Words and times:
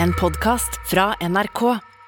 en 0.00 0.12
podkast 0.20 0.80
fra 0.90 1.14
NRK. 1.20 1.60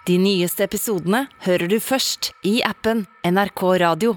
De 0.06 0.16
nyeste 0.20 0.64
episodene 0.64 1.24
hører 1.44 1.68
du 1.68 1.76
først 1.82 2.30
i 2.46 2.58
appen 2.64 3.04
NRK 3.26 3.62
Radio. 3.82 4.14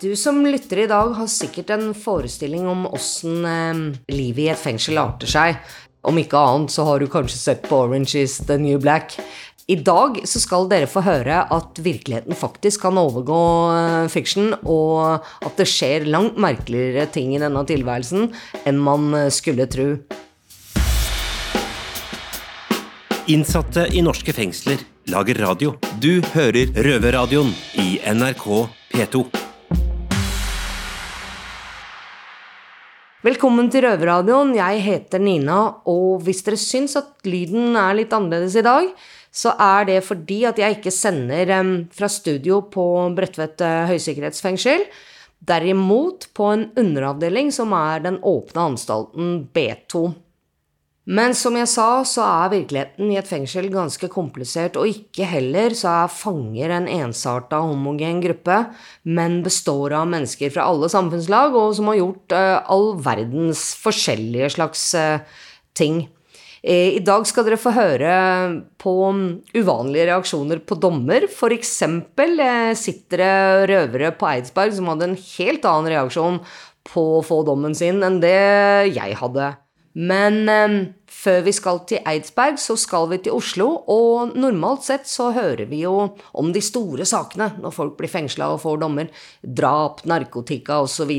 Du 0.00 0.10
som 0.18 0.42
lytter 0.44 0.84
i 0.84 0.88
dag, 0.90 1.14
har 1.16 1.30
sikkert 1.30 1.72
en 1.72 1.90
forestilling 1.96 2.66
om 2.68 2.84
åssen 2.90 3.44
eh, 3.48 3.82
livet 4.12 4.44
i 4.44 4.50
et 4.52 4.60
fengsel 4.60 5.00
arter 5.00 5.30
seg. 5.30 5.60
Om 6.06 6.20
ikke 6.20 6.38
annet 6.38 6.74
så 6.74 6.84
har 6.86 7.00
du 7.00 7.08
kanskje 7.10 7.40
sett 7.40 7.64
på 7.66 7.80
Orange 7.86 8.20
is 8.20 8.36
the 8.46 8.58
New 8.60 8.78
Black. 8.82 9.16
I 9.66 9.78
dag 9.82 10.20
så 10.28 10.38
skal 10.38 10.68
dere 10.70 10.86
få 10.86 11.02
høre 11.02 11.40
at 11.50 11.80
virkeligheten 11.82 12.36
faktisk 12.38 12.84
kan 12.84 13.00
overgå 13.00 13.40
fiksjon, 14.12 14.52
og 14.62 15.24
at 15.42 15.58
det 15.58 15.66
skjer 15.70 16.06
langt 16.06 16.38
merkeligere 16.38 17.08
ting 17.10 17.34
i 17.34 17.42
denne 17.42 17.64
tilværelsen 17.66 18.30
enn 18.68 18.78
man 18.84 19.10
eh, 19.16 19.32
skulle 19.34 19.66
tro. 19.72 19.90
Innsatte 23.26 23.88
i 23.90 23.98
norske 24.06 24.30
fengsler 24.30 24.84
lager 25.10 25.40
radio. 25.42 25.72
Du 25.98 26.20
hører 26.30 26.70
Røverradioen 26.78 27.48
i 27.82 27.96
NRK 28.14 28.44
P2. 28.92 29.22
Velkommen 33.26 33.66
til 33.74 33.82
Røverradioen. 33.82 34.52
Jeg 34.54 34.84
heter 34.84 35.18
Nina, 35.18 35.56
og 35.90 36.22
hvis 36.22 36.44
dere 36.46 36.60
syns 36.62 36.94
at 37.00 37.26
lyden 37.26 37.74
er 37.74 37.96
litt 37.98 38.14
annerledes 38.14 38.54
i 38.60 38.62
dag, 38.62 38.92
så 39.34 39.56
er 39.58 39.88
det 39.90 39.96
fordi 40.06 40.44
at 40.46 40.60
jeg 40.62 40.76
ikke 40.78 40.94
sender 40.94 41.50
fra 41.98 42.06
studio 42.06 42.60
på 42.70 42.84
Bredtvet 43.16 43.64
eh, 43.66 43.88
høysikkerhetsfengsel. 43.90 44.86
Derimot 45.50 46.28
på 46.30 46.52
en 46.54 46.68
underavdeling 46.78 47.50
som 47.50 47.74
er 47.74 48.06
den 48.06 48.20
åpne 48.22 48.68
anstalten 48.70 49.34
B2. 49.50 50.12
Men 51.06 51.36
som 51.38 51.54
jeg 51.54 51.68
sa, 51.70 52.02
så 52.02 52.24
er 52.26 52.50
virkeligheten 52.50 53.12
i 53.12 53.18
et 53.20 53.28
fengsel 53.30 53.68
ganske 53.70 54.08
komplisert, 54.10 54.74
og 54.74 54.90
ikke 54.90 55.28
heller 55.30 55.76
så 55.78 55.92
er 56.02 56.10
fanger 56.10 56.74
en 56.74 56.88
ensarta, 56.90 57.60
homogen 57.62 58.18
gruppe, 58.24 58.56
men 59.06 59.38
består 59.46 59.94
av 60.00 60.08
mennesker 60.10 60.50
fra 60.50 60.66
alle 60.66 60.90
samfunnslag, 60.90 61.54
og 61.54 61.76
som 61.78 61.92
har 61.92 62.00
gjort 62.00 62.34
uh, 62.34 62.58
all 62.74 62.90
verdens 63.06 63.68
forskjellige 63.78 64.50
slags 64.56 64.88
uh, 64.98 65.22
ting. 65.78 66.08
Eh, 66.66 66.96
I 66.98 67.02
dag 67.06 67.26
skal 67.28 67.46
dere 67.46 67.58
få 67.60 67.70
høre 67.76 68.14
på 68.82 68.94
mm, 69.14 69.26
uvanlige 69.54 70.08
reaksjoner 70.08 70.62
på 70.66 70.78
dommer. 70.82 71.28
Eh, 71.28 72.72
sitter 72.74 73.22
det 73.22 73.68
røvere 73.70 74.10
på 74.18 74.26
Eidsberg 74.32 74.74
som 74.74 74.90
hadde 74.90 75.12
en 75.12 75.20
helt 75.20 75.68
annen 75.70 75.92
reaksjon 75.92 76.40
på 76.90 77.04
å 77.18 77.22
få 77.26 77.44
dommen 77.46 77.74
sin 77.78 78.02
enn 78.02 78.18
det 78.22 78.34
jeg 78.90 79.14
hadde. 79.20 79.52
Men 79.96 80.42
eh, 80.52 80.72
før 81.08 81.40
vi 81.46 81.52
skal 81.56 81.78
til 81.88 82.02
Eidsberg, 82.04 82.58
så 82.60 82.74
skal 82.76 83.06
vi 83.08 83.18
til 83.24 83.36
Oslo, 83.38 83.68
og 83.88 84.34
normalt 84.36 84.84
sett 84.84 85.08
så 85.08 85.30
hører 85.32 85.64
vi 85.70 85.80
jo 85.86 85.94
om 86.36 86.50
de 86.52 86.60
store 86.64 87.06
sakene 87.08 87.48
når 87.62 87.72
folk 87.72 87.94
blir 87.96 88.12
fengsla 88.12 88.50
og 88.52 88.60
får 88.66 88.82
dommer. 88.82 89.08
Drap, 89.40 90.02
narkotika 90.04 90.82
osv. 90.84 91.14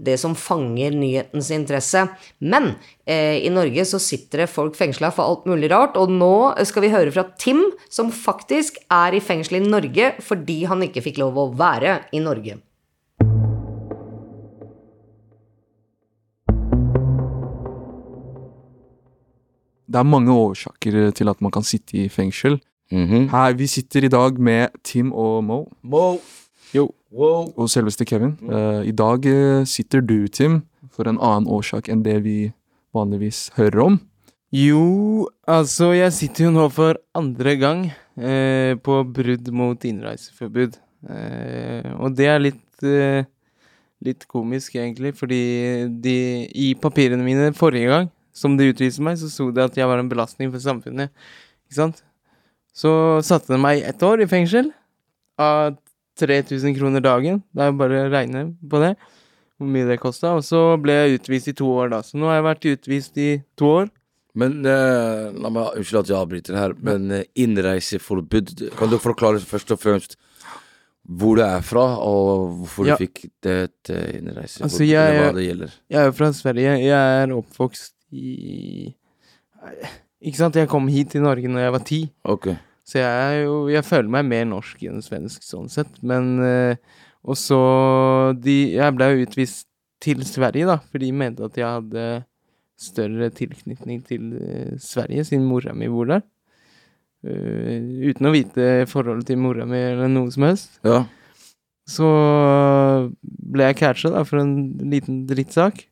Det 0.00 0.16
som 0.22 0.38
fanger 0.38 0.96
nyhetens 0.96 1.52
interesse. 1.52 2.06
Men 2.40 2.72
eh, 3.04 3.44
i 3.44 3.52
Norge 3.52 3.84
så 3.92 4.00
sitter 4.00 4.46
det 4.46 4.50
folk 4.54 4.78
fengsla 4.80 5.12
for 5.12 5.28
alt 5.28 5.50
mulig 5.50 5.68
rart, 5.74 6.00
og 6.00 6.08
nå 6.14 6.32
skal 6.64 6.86
vi 6.86 6.94
høre 6.94 7.12
fra 7.12 7.28
Tim, 7.36 7.66
som 7.92 8.14
faktisk 8.14 8.80
er 8.88 9.18
i 9.18 9.22
fengsel 9.24 9.60
i 9.60 9.66
Norge 9.66 10.14
fordi 10.24 10.62
han 10.70 10.88
ikke 10.88 11.04
fikk 11.04 11.20
lov 11.20 11.36
å 11.36 11.50
være 11.52 12.00
i 12.16 12.24
Norge. 12.24 12.62
Det 19.90 19.98
er 19.98 20.06
mange 20.06 20.30
årsaker 20.30 21.10
til 21.18 21.30
at 21.32 21.40
man 21.42 21.50
kan 21.54 21.66
sitte 21.66 21.96
i 21.98 22.08
fengsel. 22.08 22.60
Her, 22.90 23.54
Vi 23.54 23.66
sitter 23.66 24.04
i 24.04 24.10
dag 24.10 24.38
med 24.38 24.68
Tim 24.84 25.12
og 25.12 25.44
Mo. 25.44 25.64
Mo. 25.82 26.18
Jo. 26.74 26.90
Wow. 27.10 27.50
Og 27.56 27.70
selveste 27.70 28.04
Kevin. 28.06 28.36
Eh, 28.46 28.86
I 28.90 28.94
dag 28.94 29.26
uh, 29.26 29.64
sitter 29.66 30.00
du, 30.00 30.28
Tim, 30.28 30.62
for 30.94 31.10
en 31.10 31.18
annen 31.18 31.50
årsak 31.50 31.88
enn 31.90 32.04
det 32.06 32.20
vi 32.22 32.52
vanligvis 32.94 33.50
hører 33.56 33.82
om. 33.82 33.98
Jo, 34.50 35.28
altså, 35.46 35.92
jeg 35.94 36.12
sitter 36.14 36.48
jo 36.48 36.54
nå 36.54 36.68
for 36.74 36.98
andre 37.14 37.54
gang 37.58 37.84
eh, 38.18 38.74
på 38.82 38.96
brudd 39.06 39.50
mot 39.54 39.84
innreiseforbud. 39.86 40.78
Eh, 41.06 41.90
og 41.98 42.16
det 42.18 42.26
er 42.26 42.42
litt 42.42 42.86
eh, 42.86 43.22
litt 44.02 44.26
komisk, 44.26 44.74
egentlig, 44.80 45.12
fordi 45.14 45.42
de 46.02 46.16
I 46.50 46.72
papirene 46.82 47.22
mine 47.22 47.52
forrige 47.54 47.92
gang, 47.92 48.10
som 48.32 48.56
de 48.56 48.70
utviste 48.72 49.02
meg, 49.02 49.18
så 49.20 49.28
sto 49.30 49.50
det 49.54 49.64
at 49.64 49.76
jeg 49.78 49.86
var 49.90 49.98
en 50.02 50.08
belastning 50.10 50.50
for 50.52 50.62
samfunnet. 50.62 51.10
Ikke 51.68 51.78
sant? 51.80 52.02
Så 52.74 52.90
satte 53.26 53.50
de 53.52 53.58
meg 53.60 53.82
ett 53.82 54.02
år 54.06 54.22
i 54.22 54.28
fengsel 54.30 54.70
av 55.40 55.76
3000 56.20 56.76
kroner 56.78 57.00
dagen. 57.02 57.42
Det 57.54 57.62
er 57.64 57.72
bare 57.78 58.04
å 58.06 58.10
regne 58.12 58.44
på 58.70 58.80
det, 58.82 58.94
hvor 59.58 59.68
mye 59.72 59.88
det 59.88 59.98
kosta. 60.02 60.34
Og 60.38 60.44
så 60.46 60.60
ble 60.80 60.92
jeg 60.98 61.18
utvist 61.20 61.48
i 61.50 61.56
to 61.56 61.66
år, 61.72 61.90
da. 61.94 62.02
Så 62.06 62.18
nå 62.20 62.28
har 62.30 62.38
jeg 62.40 62.46
vært 62.48 62.68
utvist 62.74 63.18
i 63.18 63.30
to 63.58 63.70
år. 63.80 63.90
Men 64.38 64.60
eh, 64.62 65.30
la 65.34 65.50
meg, 65.50 65.72
Unnskyld 65.80 66.04
at 66.04 66.10
jeg 66.12 66.20
avbryter 66.20 66.54
her, 66.54 66.74
men 66.86 67.10
eh, 67.10 67.24
innreiseforbud 67.42 68.52
Kan 68.78 68.92
du 68.92 68.94
forklare 69.02 69.40
først 69.42 69.72
og 69.74 69.80
fremst 69.82 70.14
hvor 71.10 71.34
du 71.34 71.42
er 71.42 71.64
fra, 71.66 71.82
og 71.98 72.52
hvorfor 72.60 72.86
Ja. 72.86 72.94
du 72.94 73.02
fikk 73.02 73.24
det 73.42 73.54
et 73.64 73.90
eh, 73.90 74.18
innreiseforbud, 74.20 74.68
Altså, 74.68 74.84
jeg- 74.86 75.16
hva 75.18 75.32
det 75.34 75.46
gjelder? 75.48 75.72
Jeg 75.90 76.06
er 76.06 76.12
fra 76.14 76.28
Sverige. 76.36 76.74
Jeg 76.84 77.22
er 77.24 77.32
oppvokst 77.34 77.94
i 78.12 78.90
Ikke 80.20 80.40
sant, 80.40 80.56
jeg 80.56 80.68
kom 80.70 80.88
hit 80.92 81.12
til 81.14 81.24
Norge 81.24 81.48
når 81.48 81.64
jeg 81.64 81.74
var 81.76 81.84
ti. 81.86 82.00
Okay. 82.24 82.56
Så 82.84 83.00
jeg 83.02 83.44
jo 83.44 83.68
Jeg 83.72 83.86
føler 83.86 84.10
meg 84.10 84.28
mer 84.28 84.48
norsk 84.50 84.82
enn 84.88 85.04
svensk 85.04 85.44
sånn 85.46 85.70
sett, 85.72 86.00
men 86.02 86.38
eh, 86.44 86.74
Og 87.22 87.38
så 87.38 87.60
de 88.40 88.58
Jeg 88.76 88.96
ble 88.96 89.12
jo 89.12 89.28
utvist 89.28 89.68
til 90.00 90.22
Sverige, 90.24 90.64
da, 90.64 90.78
for 90.80 91.02
de 91.02 91.10
mente 91.12 91.44
at 91.44 91.58
jeg 91.60 91.68
hadde 91.68 92.04
større 92.80 93.26
tilknytning 93.36 93.98
til 94.08 94.30
eh, 94.38 94.76
Sverige, 94.80 95.26
siden 95.28 95.44
mora 95.44 95.74
mi 95.76 95.90
bor 95.92 96.08
der. 96.08 96.22
Uh, 97.20 98.08
uten 98.08 98.30
å 98.30 98.32
vite 98.32 98.86
forholdet 98.88 99.28
til 99.28 99.36
mora 99.36 99.66
mi 99.68 99.76
eller 99.76 100.08
noe 100.08 100.32
som 100.32 100.46
helst. 100.46 100.78
Ja. 100.88 101.02
Så 101.84 102.08
ble 103.20 103.68
jeg 103.68 103.76
catcha 103.82 104.08
da 104.14 104.24
for 104.24 104.40
en 104.40 104.54
liten 104.88 105.26
drittsak. 105.28 105.84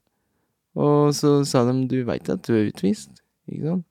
Og 0.79 1.15
så 1.17 1.41
sa 1.49 1.65
de 1.67 1.87
'du 1.91 2.05
veit 2.07 2.29
at 2.31 2.45
du 2.47 2.55
er 2.55 2.69
utvist', 2.71 3.19
ikke 3.51 3.65
sant? 3.67 3.85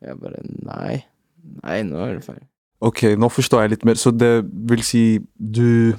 Og 0.00 0.08
jeg 0.08 0.20
bare 0.20 0.40
'nei'. 0.42 1.02
Nei, 1.62 1.82
nå 1.82 1.98
er 1.98 2.14
det 2.16 2.24
feil. 2.24 2.42
Ok, 2.82 3.02
nå 3.18 3.28
forstår 3.30 3.62
jeg 3.62 3.70
litt 3.74 3.84
mer. 3.84 3.98
Så 3.98 4.10
det 4.10 4.42
vil 4.42 4.82
si 4.82 5.20
du 5.36 5.94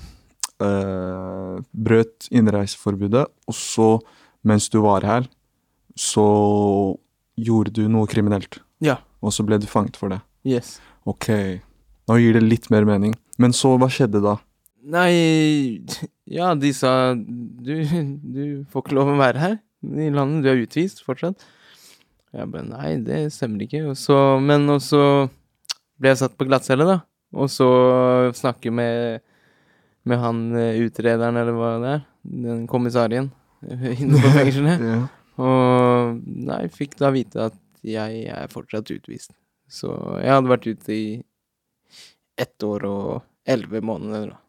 øh, 0.63 1.55
brøt 1.71 2.27
innreiseforbudet, 2.31 3.25
og 3.47 3.55
så, 3.55 3.99
mens 4.44 4.69
du 4.69 4.81
var 4.81 5.05
her, 5.07 5.27
så 5.95 6.25
gjorde 7.39 7.71
du 7.71 7.88
noe 7.88 8.07
kriminelt. 8.07 8.59
Ja. 8.83 8.97
Og 9.21 9.33
så 9.35 9.45
ble 9.47 9.59
du 9.59 9.67
fanget 9.67 10.00
for 10.00 10.11
det. 10.11 10.19
Yes. 10.44 10.79
Ok, 11.05 11.29
nå 12.07 12.17
gir 12.19 12.33
det 12.33 12.44
litt 12.44 12.69
mer 12.71 12.88
mening. 12.88 13.13
Men 13.39 13.55
så, 13.55 13.77
hva 13.77 13.88
skjedde 13.91 14.23
da? 14.23 14.38
Nei, 14.83 15.79
ja, 16.27 16.51
de 16.59 16.73
sa 16.75 17.13
du, 17.15 17.75
du 18.19 18.65
får 18.71 18.83
ikke 18.83 18.97
lov 18.97 19.13
å 19.13 19.19
være 19.19 19.39
her 19.39 19.55
i 19.83 20.09
landet, 20.13 20.44
du 20.44 20.49
er 20.51 20.63
utvist 20.63 21.03
fortsatt. 21.05 21.44
Jeg 22.33 22.49
bare 22.49 22.66
nei, 22.66 22.95
det 23.05 23.27
stemmer 23.35 23.66
ikke. 23.66 23.83
Og 23.91 23.97
så, 23.99 24.17
men 24.41 24.66
også 24.73 25.01
ble 26.01 26.13
jeg 26.13 26.21
satt 26.23 26.38
på 26.39 26.47
glattcelle, 26.49 26.88
da. 26.88 27.01
Og 27.33 27.49
så 27.49 27.67
snakke 28.38 28.71
med, 28.73 29.21
med 30.09 30.21
han 30.21 30.44
eh, 30.57 30.81
utrederen, 30.85 31.38
eller 31.39 31.57
hva 31.57 31.73
det 31.81 31.91
er. 31.97 32.05
Den 32.23 32.63
kommissarien 32.69 33.31
inne 33.63 34.21
på 34.21 34.33
fengselet. 34.38 34.83
Ja. 34.83 35.01
Og 35.44 36.21
nei, 36.23 36.63
fikk 36.73 36.97
da 37.00 37.09
vite 37.13 37.50
at 37.50 37.59
jeg 37.83 38.25
er 38.31 38.51
fortsatt 38.51 38.91
utvist. 38.94 39.33
Så 39.69 39.91
jeg 40.21 40.30
hadde 40.30 40.51
vært 40.51 40.69
ute 40.69 40.94
i 40.94 41.06
ett 42.39 42.65
år 42.65 42.85
og 42.89 43.09
elleve 43.50 43.81
måneder, 43.85 44.33
da. 44.33 44.39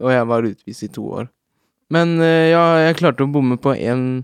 Og 0.00 0.08
jeg 0.08 0.28
var 0.28 0.48
utvist 0.48 0.84
i 0.86 0.92
to 0.92 1.04
år. 1.20 1.26
Men 1.92 2.16
eh, 2.24 2.52
ja, 2.52 2.62
jeg 2.80 3.00
klarte 3.02 3.26
å 3.26 3.32
bomme 3.32 3.58
på 3.60 3.74
én 3.76 4.22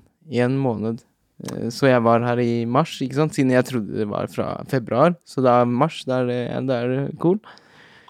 måned. 0.59 1.01
Eh, 1.45 1.69
Så 1.71 1.89
jeg 1.89 2.03
var 2.03 2.21
her 2.21 2.39
i 2.43 2.65
mars, 2.67 2.97
ikke 3.01 3.15
sant, 3.15 3.35
siden 3.35 3.51
jeg 3.55 3.65
trodde 3.65 3.97
det 3.97 4.09
var 4.09 4.27
fra 4.29 4.65
februar. 4.69 5.17
Så 5.25 5.43
da 5.43 5.61
er 5.63 5.67
mars, 5.71 6.03
da 6.05 6.23
er 6.23 6.27
det, 6.67 6.77
er 6.77 7.17
cool. 7.19 7.39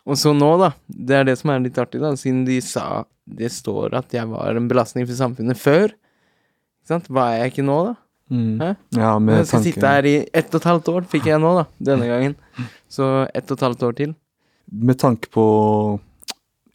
Og 0.09 0.17
så 0.17 0.33
nå, 0.35 0.59
da. 0.59 0.73
Det 0.89 1.17
er 1.17 1.25
det 1.25 1.39
som 1.39 1.51
er 1.51 1.61
litt 1.61 1.79
artig, 1.79 2.01
da, 2.01 2.15
siden 2.17 2.45
de 2.49 2.61
sa 2.65 3.05
det 3.29 3.51
står 3.53 3.93
at 3.99 4.15
jeg 4.17 4.25
var 4.31 4.57
en 4.57 4.69
belastning 4.71 5.05
for 5.07 5.15
samfunnet 5.15 5.59
før. 5.61 5.91
Ikke 5.93 6.89
sant? 6.95 7.09
Hva 7.13 7.27
er 7.35 7.43
jeg 7.43 7.53
ikke 7.53 7.67
nå, 7.69 7.81
da? 7.91 7.95
Mm. 8.29 8.57
Ja, 8.61 8.75
Jeg 8.93 9.23
med 9.25 9.47
skal 9.47 9.59
tanke 9.59 9.69
sitte 9.73 9.89
her 9.93 10.05
i 10.09 10.15
ett 10.37 10.49
og 10.55 10.61
et 10.61 10.69
halvt 10.69 10.89
år, 10.93 11.05
fikk 11.09 11.29
jeg 11.29 11.41
nå, 11.41 11.53
da. 11.61 11.65
Denne 11.81 12.09
gangen. 12.09 12.35
Så 12.89 13.27
ett 13.37 13.51
og 13.51 13.59
et 13.59 13.65
halvt 13.69 13.85
år 13.89 13.97
til. 14.01 14.15
Med 14.73 14.99
tanke 15.01 15.29
på 15.33 15.45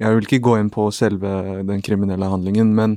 Jeg 0.01 0.15
vil 0.15 0.25
ikke 0.25 0.41
gå 0.45 0.55
inn 0.59 0.69
på 0.73 0.87
selve 0.93 1.29
den 1.65 1.81
kriminelle 1.85 2.25
handlingen, 2.29 2.73
men 2.75 2.95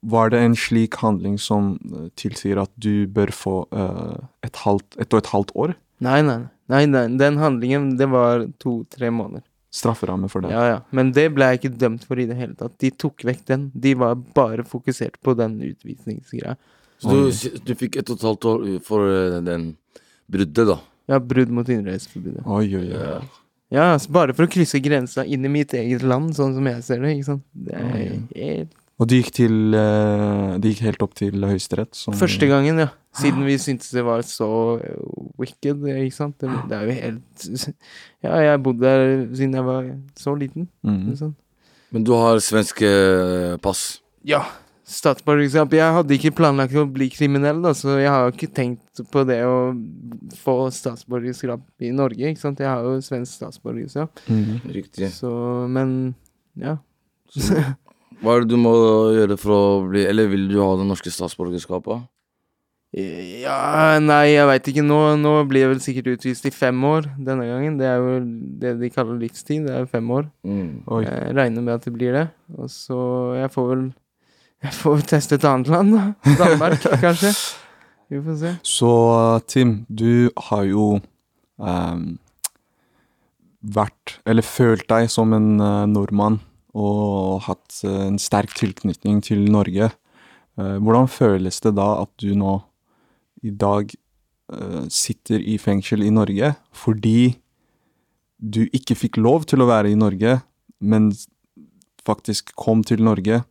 var 0.00 0.30
det 0.30 0.38
en 0.38 0.56
slik 0.56 0.94
handling 1.02 1.38
som 1.38 1.72
eh, 1.90 2.08
tilsier 2.16 2.60
at 2.62 2.70
du 2.78 3.06
bør 3.10 3.32
få 3.34 3.54
eh, 3.72 4.18
et, 4.46 4.56
halvt, 4.64 4.98
et 5.02 5.12
og 5.12 5.18
et 5.22 5.30
halvt 5.34 5.54
år 5.54 5.74
Nei, 6.00 6.22
nei, 6.24 6.38
nei, 6.72 6.84
nei. 6.88 7.02
Den 7.20 7.36
handlingen, 7.36 7.90
det 8.00 8.06
var 8.08 8.46
to-tre 8.62 9.10
måneder. 9.12 9.42
strafferamme 9.70 10.30
for 10.32 10.40
det? 10.40 10.50
Ja, 10.54 10.62
ja. 10.66 10.78
Men 10.96 11.10
det 11.12 11.26
ble 11.36 11.50
jeg 11.50 11.60
ikke 11.60 11.76
dømt 11.76 12.06
for 12.08 12.18
i 12.18 12.24
det 12.30 12.38
hele 12.38 12.54
tatt. 12.56 12.72
De 12.80 12.88
tok 12.90 13.20
vekk 13.28 13.42
den. 13.50 13.66
De 13.74 13.92
var 14.00 14.14
bare 14.16 14.64
fokusert 14.64 15.18
på 15.22 15.34
den 15.36 15.58
utvisningsgreia. 15.68 16.56
Så 17.00 17.12
du, 17.12 17.58
du 17.68 17.74
fikk 17.76 18.00
ett 18.00 18.08
og 18.08 18.16
et 18.16 18.24
halvt 18.30 18.48
år 18.48 18.64
for 18.86 19.04
den, 19.36 19.44
den 19.50 19.68
bruddet, 20.30 20.72
da. 20.72 20.78
Ja, 21.10 21.20
brudd 21.20 21.52
mot 21.52 21.68
innreiseforbudet. 21.68 22.46
Oi, 22.46 22.64
oi, 22.80 22.86
oi. 22.88 23.04
Ja. 23.04 23.20
Ja, 23.70 23.84
altså 23.94 24.10
bare 24.16 24.34
for 24.34 24.48
å 24.48 24.50
krysse 24.50 24.80
grensa 24.82 25.22
inn 25.22 25.44
i 25.46 25.52
mitt 25.52 25.76
eget 25.78 26.02
land, 26.02 26.32
sånn 26.34 26.56
som 26.56 26.66
jeg 26.66 26.80
ser 26.82 27.04
det, 27.04 27.12
ikke 27.18 27.28
sant. 27.28 27.44
Det 27.54 27.76
er 27.76 27.90
helt 27.94 28.72
Og 29.00 29.08
det 29.08 29.22
gikk, 29.22 29.30
til, 29.32 29.54
eh, 29.74 30.58
det 30.60 30.74
gikk 30.74 30.82
helt 30.84 31.02
opp 31.06 31.14
til 31.16 31.32
Høyesterett? 31.40 31.94
som- 31.96 32.12
Første 32.14 32.46
gangen, 32.50 32.78
ja. 32.78 32.88
Siden 33.16 33.42
vi 33.46 33.56
syntes 33.58 33.90
det 33.96 34.04
var 34.04 34.20
så 34.22 34.48
eh, 34.84 34.96
wicked, 35.40 35.80
ikke 35.88 36.12
sant. 36.14 36.36
Det, 36.38 36.50
det 36.68 36.76
er 36.76 36.84
jo 36.84 36.96
helt 37.00 37.46
Ja, 38.22 38.34
jeg 38.44 38.50
har 38.52 38.58
bodd 38.58 38.78
der 38.82 39.26
siden 39.34 39.54
jeg 39.56 39.64
var 39.64 39.88
så 40.20 40.34
liten. 40.38 40.68
Mm 40.84 41.12
Ikke? 41.14 41.30
Men 41.92 42.04
du 42.04 42.12
har 42.12 42.36
svensk 42.44 42.82
eh, 42.86 43.56
pass. 43.56 44.00
Ja. 44.22 44.44
Statsborgerskap. 44.90 45.70
Jeg 45.72 45.92
hadde 45.94 46.14
ikke 46.18 46.34
planlagt 46.34 46.74
å 46.74 46.84
bli 46.92 47.08
kriminell, 47.10 47.60
da, 47.62 47.70
så 47.78 47.96
jeg 48.02 48.10
har 48.10 48.30
ikke 48.32 48.48
tenkt 48.52 49.00
på 49.10 49.24
det 49.26 49.40
å 49.46 49.70
få 50.42 50.68
statsborgerskap 50.74 51.62
i 51.80 51.90
Norge, 51.94 52.18
ikke 52.34 52.42
sant. 52.42 52.58
Jeg 52.58 52.66
har 52.68 52.82
jo 52.82 52.96
svensk 53.00 53.38
statsborgerskap, 53.40 54.10
Mhm. 54.28 54.60
Riktig. 54.74 55.08
så 55.14 55.66
Men 55.70 56.14
ja. 56.58 56.76
Hva 58.20 58.36
er 58.36 58.44
det 58.44 58.52
du 58.52 58.60
må 58.60 58.72
gjøre 59.16 59.36
for 59.40 59.54
å 59.56 59.60
bli 59.88 60.04
Eller 60.08 60.28
vil 60.28 60.48
du 60.50 60.58
ha 60.60 60.72
det 60.76 60.88
norske 60.88 61.12
statsborgerskapet? 61.12 62.08
Ja, 62.90 64.00
nei, 64.02 64.32
jeg 64.32 64.48
veit 64.48 64.66
ikke. 64.66 64.82
Nå, 64.82 64.96
nå 65.22 65.32
blir 65.46 65.62
jeg 65.62 65.70
vel 65.70 65.82
sikkert 65.84 66.08
utvist 66.16 66.48
i 66.48 66.50
fem 66.50 66.80
år 66.88 67.06
denne 67.22 67.46
gangen. 67.46 67.76
Det 67.78 67.86
er 67.86 68.02
jo 68.02 68.16
det 68.64 68.72
de 68.80 68.90
kaller 68.90 69.20
livstid. 69.20 69.68
Det 69.68 69.76
er 69.76 69.84
jo 69.84 69.90
fem 69.92 70.10
år. 70.10 70.26
Mm. 70.42 70.72
Oi. 70.90 71.04
Jeg 71.06 71.36
regner 71.38 71.66
med 71.68 71.76
at 71.76 71.86
det 71.86 71.92
blir 71.94 72.18
det. 72.18 72.24
Og 72.58 72.66
så 72.72 72.98
Jeg 73.38 73.52
får 73.54 73.68
vel 73.70 73.84
Jeg 74.66 74.74
får 74.76 74.96
vel 74.98 75.06
teste 75.14 75.38
et 75.38 75.46
annet 75.46 75.70
land, 75.70 75.94
da. 75.94 76.34
Danmark, 76.42 76.82
kanskje. 77.06 77.30
Vi 78.10 78.18
får 78.26 78.40
se. 78.42 78.52
Så 78.66 78.90
Tim, 79.46 79.86
du 79.86 80.28
har 80.50 80.66
jo 80.66 80.98
um, 81.62 82.04
vært, 83.62 84.18
eller 84.26 84.42
følt 84.42 84.88
deg 84.90 85.06
som 85.14 85.32
en 85.32 85.62
uh, 85.62 85.86
nordmann 85.86 86.40
og 86.76 87.42
hatt 87.48 87.80
eh, 87.86 88.06
en 88.06 88.18
sterk 88.20 88.54
tilknytning 88.58 89.20
til 89.24 89.46
Norge. 89.50 89.90
Eh, 90.58 90.76
hvordan 90.78 91.10
føles 91.10 91.60
det 91.64 91.74
da 91.78 91.88
at 92.02 92.12
du 92.22 92.32
nå 92.38 92.58
i 93.46 93.50
dag 93.50 93.90
eh, 93.90 94.84
sitter 94.92 95.40
i 95.40 95.56
fengsel 95.58 96.04
i 96.04 96.12
Norge 96.14 96.54
fordi 96.76 97.34
du 98.40 98.64
ikke 98.72 98.96
fikk 98.96 99.20
lov 99.20 99.44
til 99.50 99.60
å 99.60 99.68
være 99.68 99.90
i 99.92 99.98
Norge, 99.98 100.38
men 100.80 101.10
faktisk 102.06 102.54
kom 102.56 102.80
til 102.86 103.02
Norge, 103.04 103.42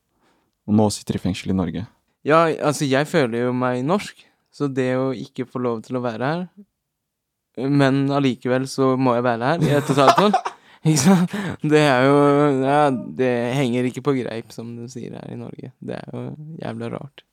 og 0.66 0.74
nå 0.74 0.88
sitter 0.94 1.20
i 1.20 1.22
fengsel 1.22 1.54
i 1.54 1.58
Norge? 1.58 1.84
Ja, 2.26 2.48
altså, 2.50 2.88
jeg 2.90 3.06
føler 3.08 3.46
jo 3.46 3.54
meg 3.54 3.84
norsk, 3.86 4.26
så 4.50 4.66
det 4.66 4.96
å 4.98 5.12
ikke 5.14 5.46
få 5.46 5.62
lov 5.62 5.84
til 5.86 6.00
å 6.00 6.02
være 6.02 6.26
her 6.26 7.70
Men 7.70 8.10
allikevel 8.12 8.66
så 8.68 8.96
må 8.98 9.14
jeg 9.14 9.24
være 9.28 9.52
her 9.52 9.68
i 9.68 9.76
et. 9.78 10.50
Ikke 10.88 11.02
sant? 11.02 11.34
Det 11.64 11.82
er 11.84 12.06
jo 12.08 12.20
Ja, 12.64 12.84
det 12.92 13.32
henger 13.58 13.90
ikke 13.90 14.04
på 14.06 14.16
greip, 14.22 14.54
som 14.56 14.72
du 14.78 14.88
sier 14.92 15.18
her 15.18 15.34
i 15.34 15.40
Norge. 15.40 15.74
Det 15.84 15.98
er 16.00 16.14
jo 16.14 16.30
jævla 16.62 16.92
rart. 16.96 17.26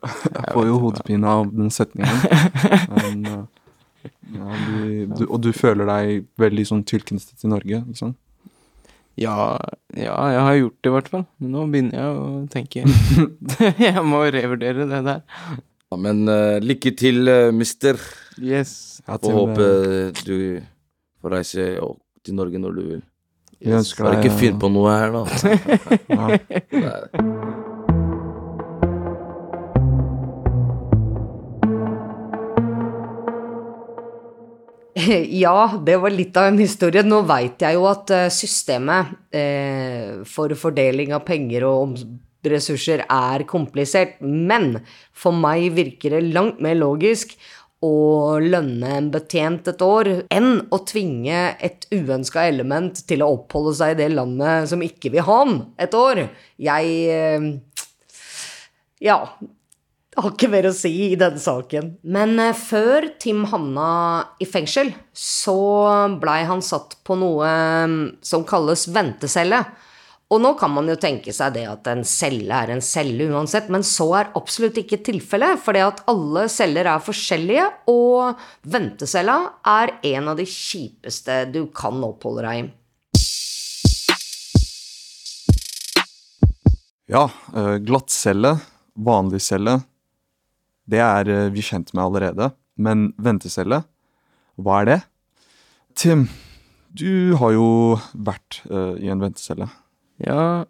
Jeg 0.00 0.52
får 0.54 0.66
jo 0.68 0.78
hodepine 0.80 1.28
av 1.28 1.50
den 1.52 1.72
setningen. 1.74 2.22
Men, 2.96 3.26
eh, 3.26 4.10
ja, 4.32 4.58
du, 4.64 5.06
du, 5.12 5.24
og 5.26 5.40
du 5.44 5.50
føler 5.52 5.88
deg 5.90 6.26
veldig 6.40 6.66
sånn 6.70 6.84
tilknyttet 6.88 7.34
til 7.36 7.52
Norge, 7.52 7.82
ikke 7.82 8.00
sant? 8.00 8.16
Ja, 9.20 9.58
ja, 9.92 10.14
jeg 10.32 10.44
har 10.46 10.54
gjort 10.56 10.78
det 10.80 10.88
i 10.88 10.94
hvert 10.94 11.10
fall. 11.12 11.24
Men 11.42 11.52
nå 11.52 11.64
begynner 11.72 11.98
jeg 11.98 12.20
å 12.20 12.28
tenke 12.52 12.84
Jeg 13.90 14.04
må 14.06 14.22
revurdere 14.32 14.86
det 14.88 15.02
der. 15.04 15.24
Ja, 15.90 15.98
men 15.98 16.22
uh, 16.30 16.56
lykke 16.62 16.94
til, 16.96 17.26
uh, 17.28 17.50
mister. 17.52 18.00
Yes. 18.40 19.02
Og 19.10 19.26
håper 19.34 20.14
du 20.22 20.62
får 21.20 21.34
reise 21.34 21.66
opp 21.84 22.00
til 22.26 22.36
Norge 22.38 22.60
når 22.60 22.76
du 22.76 22.82
vil. 22.94 23.02
Jeg 23.60 23.76
ønsker 23.76 24.06
Bare 24.06 24.20
deg 24.20 24.30
ikke 24.30 24.40
finn 24.40 24.60
på 24.60 24.70
noe 24.72 24.92
her, 24.94 25.12
da. 25.12 25.22
ja, 26.14 26.38
Ja, 35.44 35.80
det 35.84 35.96
var 36.00 36.12
litt 36.12 36.36
av 36.36 36.50
en 36.50 36.58
historie. 36.60 37.02
Nå 37.06 37.22
veit 37.28 37.62
jeg 37.62 37.76
jo 37.76 37.86
at 37.90 38.10
eh, 38.14 38.26
systemet 38.32 39.14
eh, 39.34 40.20
for 40.28 40.52
fordeling 40.58 41.14
av 41.16 41.24
penger 41.28 41.66
og 41.68 41.96
ressurser 42.46 43.02
er 43.04 43.44
komplisert, 43.48 44.16
men 44.24 44.78
for 45.12 45.36
meg 45.36 45.70
virker 45.76 46.16
det 46.16 46.32
langt 46.32 46.60
mer 46.64 46.78
logisk 46.78 47.34
å 47.80 48.36
lønne 48.44 48.90
en 48.98 49.06
betjent 49.12 49.68
et 49.70 49.82
år 49.84 50.10
enn 50.28 50.66
å 50.68 50.80
tvinge 50.84 51.38
et 51.64 51.86
uønska 51.94 52.44
element 52.50 53.00
til 53.08 53.24
å 53.24 53.30
oppholde 53.38 53.72
seg 53.78 53.94
i 53.94 54.00
det 54.02 54.10
landet 54.12 54.68
som 54.68 54.84
ikke 54.84 55.12
vil 55.14 55.24
ha 55.24 55.38
han 55.40 55.56
et 55.80 55.96
år. 55.96 56.26
Jeg 56.60 56.92
eh, 57.14 57.48
Ja. 59.00 59.24
Har 60.20 60.32
ikke 60.34 60.50
mer 60.50 60.66
å 60.68 60.72
si 60.74 60.90
i 61.12 61.16
denne 61.16 61.40
saken. 61.40 61.94
Men 62.02 62.34
eh, 62.42 62.56
før 62.58 63.06
Tim 63.22 63.46
havna 63.48 63.90
i 64.42 64.48
fengsel, 64.48 64.90
så 65.16 65.56
blei 66.20 66.42
han 66.50 66.60
satt 66.66 66.98
på 67.06 67.16
noe 67.16 67.48
mm, 67.86 68.00
som 68.26 68.44
kalles 68.44 68.88
ventecelle. 68.92 69.62
Og 70.30 70.38
nå 70.38 70.52
kan 70.54 70.70
man 70.70 70.86
jo 70.86 70.94
tenke 71.00 71.32
seg 71.34 71.56
det 71.56 71.64
at 71.66 71.88
en 71.90 72.04
celle 72.06 72.54
er 72.54 72.70
en 72.70 72.82
celle 72.84 73.26
uansett, 73.32 73.66
men 73.66 73.82
så 73.82 74.06
er 74.20 74.32
absolutt 74.38 74.78
ikke 74.78 75.00
tilfellet, 75.02 75.58
det 75.74 75.82
at 75.82 76.04
alle 76.10 76.46
celler 76.52 76.86
er 76.86 77.02
forskjellige, 77.02 77.64
og 77.90 78.38
ventecella 78.62 79.40
er 79.66 79.96
en 80.14 80.30
av 80.30 80.38
de 80.38 80.46
kjipeste 80.46 81.42
du 81.50 81.64
kan 81.74 81.98
oppholde 82.06 82.46
deg 82.46 82.62
i. 82.62 82.68
ja 87.10 87.26
eh, 87.54 87.76
glattcelle, 87.82 88.54
vanlig 88.94 89.42
celle, 89.42 89.80
det 90.90 91.00
er 91.02 91.30
eh, 91.30 91.48
vi 91.50 91.64
kjent 91.64 91.92
med 91.94 92.04
allerede. 92.04 92.52
Men 92.80 93.10
ventecelle, 93.20 93.82
hva 94.56 94.80
er 94.80 94.88
det? 94.88 94.98
Tim, 95.98 96.28
du 96.96 97.36
har 97.40 97.52
jo 97.52 97.68
vært 98.14 98.62
eh, 98.70 98.94
i 99.04 99.10
en 99.12 99.22
ventecelle. 99.22 99.68
Ja, 100.26 100.66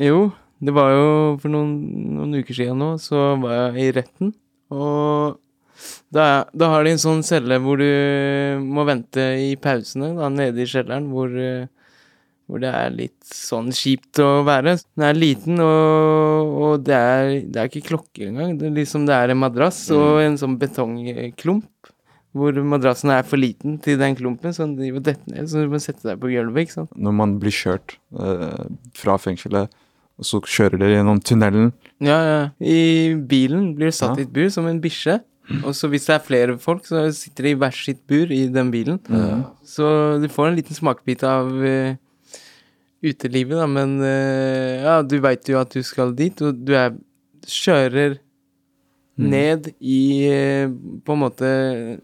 jo. 0.00 0.32
Det 0.64 0.72
var 0.72 0.94
jo 0.94 1.08
for 1.42 1.52
noen, 1.52 1.72
noen 2.16 2.38
uker 2.40 2.56
siden 2.56 2.78
nå, 2.80 2.94
så 3.02 3.34
var 3.42 3.56
jeg 3.56 3.88
i 3.88 3.94
retten. 3.98 4.30
Og 4.72 5.40
da, 6.14 6.46
da 6.54 6.70
har 6.72 6.86
de 6.86 6.94
en 6.94 7.02
sånn 7.02 7.24
celle 7.26 7.58
hvor 7.60 7.80
du 7.82 8.60
må 8.64 8.86
vente 8.88 9.24
i 9.42 9.54
pausene, 9.60 10.14
da, 10.16 10.30
nede 10.32 10.62
i 10.62 10.68
kjelleren, 10.70 11.10
hvor, 11.12 11.34
hvor 12.46 12.62
det 12.62 12.70
er 12.70 12.94
litt 12.94 13.18
sånn 13.28 13.68
kjipt 13.74 14.22
å 14.24 14.30
være. 14.46 14.78
Den 14.94 15.06
er 15.10 15.18
liten, 15.18 15.60
og, 15.60 16.54
og 16.64 16.86
det, 16.86 16.96
er, 16.96 17.34
det 17.44 17.60
er 17.60 17.70
ikke 17.70 17.88
klokke 17.90 18.30
engang. 18.30 18.56
Det 18.60 18.70
er 18.70 18.78
liksom 18.78 19.04
det 19.10 19.18
er 19.18 19.34
en 19.34 19.42
madrass 19.42 19.84
og 19.94 20.22
en 20.22 20.40
sånn 20.40 20.56
betongklump. 20.62 21.68
Hvor 22.34 22.56
madrassen 22.66 23.12
er 23.14 23.22
for 23.22 23.38
liten 23.38 23.76
til 23.78 23.98
den 24.00 24.16
klumpen, 24.18 24.50
så 24.56 24.64
den 24.64 24.74
driver 24.80 25.04
detter 25.06 25.30
ned. 25.30 25.46
Så 25.50 25.62
du 25.62 25.70
må 25.70 25.78
sette 25.82 26.02
deg 26.08 26.18
på 26.18 26.32
gulvet, 26.32 26.64
ikke 26.66 26.76
sant. 26.80 26.90
Når 26.98 27.14
man 27.14 27.36
blir 27.42 27.54
kjørt 27.54 27.94
eh, 28.18 28.64
fra 28.98 29.14
fengselet, 29.22 29.70
og 30.18 30.26
så 30.26 30.40
kjører 30.42 30.78
dere 30.82 30.96
gjennom 30.98 31.20
tunnelen. 31.26 31.70
Ja, 32.02 32.16
ja. 32.26 32.40
I 32.58 33.14
bilen 33.30 33.72
blir 33.78 33.90
det 33.90 33.96
satt 33.98 34.18
Ja. 34.18 34.24
i 34.24 34.26
et 34.26 34.34
bur 34.34 34.50
som 34.50 34.66
en 34.70 34.80
bikkje. 34.82 35.20
Og 35.62 35.74
så 35.76 35.90
hvis 35.92 36.06
det 36.08 36.14
er 36.14 36.22
flere 36.24 36.58
folk, 36.58 36.86
så 36.88 37.04
sitter 37.12 37.44
de 37.44 37.50
i 37.52 37.58
hvert 37.60 37.76
sitt 37.76 38.00
bur 38.08 38.30
i 38.32 38.46
den 38.48 38.70
bilen. 38.72 38.98
Så 39.66 40.18
du 40.22 40.28
får 40.32 40.48
en 40.50 40.56
liten 40.56 40.74
smakebit 40.78 41.22
av 41.28 41.50
uh, 41.50 41.94
utelivet, 43.04 43.58
da, 43.60 43.66
men 43.68 43.98
uh, 44.00 44.80
ja, 44.80 44.94
du 45.04 45.18
veit 45.20 45.46
jo 45.50 45.58
at 45.60 45.74
du 45.74 45.82
skal 45.84 46.14
dit, 46.16 46.40
og 46.40 46.62
du 46.64 46.72
er 46.78 46.94
kjører 47.44 48.16
ned 49.16 49.68
i 49.78 50.26
eh, 50.26 50.68
på 51.06 51.14
en 51.14 51.20
måte 51.22 51.48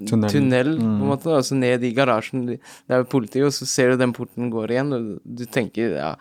tunnel, 0.07 0.31
tunnel, 0.31 0.69
på 0.79 0.85
Mm. 0.87 1.01
en 1.03 1.09
måte, 1.11 1.33
altså 1.35 1.57
ned 1.59 1.83
i 1.83 1.93
garasjen. 1.97 2.45
Det 2.47 2.61
er 2.89 3.03
jo 3.03 3.09
politiet 3.11 3.47
og 3.49 3.53
så 3.57 3.67
ser 3.67 3.91
du 3.91 3.97
den 4.05 4.13
porten 4.15 4.51
går 4.53 4.71
igjen, 4.77 4.93
og 4.95 5.21
du 5.25 5.45
tenker 5.51 5.97
ja, 5.97 6.13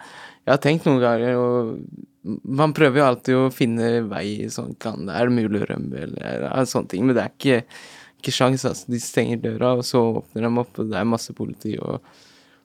jeg 0.46 0.53
har 0.55 0.62
tenkt 0.63 0.88
noen 0.89 1.01
ganger, 1.03 1.36
og 1.38 2.39
man 2.43 2.74
prøver 2.74 2.98
jo 3.00 3.05
alltid 3.05 3.36
å 3.38 3.51
finne 3.53 3.91
vei 4.10 4.48
sånn, 4.50 4.74
kan, 4.81 5.05
er 5.13 5.29
det 5.29 5.36
mulig 5.38 5.62
å 5.62 5.67
rømme, 5.69 5.93
eller 6.08 6.48
ja, 6.48 6.65
sånne 6.65 6.89
ting, 6.89 7.05
men 7.05 7.15
det 7.15 7.24
er 7.27 7.36
ikke, 7.38 7.60
ikke 8.19 8.34
sjans, 8.34 8.65
altså. 8.65 8.89
De 8.89 9.00
stenger 9.00 9.38
døra, 9.46 9.75
og 9.77 9.86
så 9.88 10.01
åpner 10.24 10.48
de 10.48 10.51
opp, 10.63 10.74
og 10.81 10.89
det 10.89 10.98
er 11.00 11.05
masse 11.08 11.36
politi, 11.38 11.75
og 11.77 12.01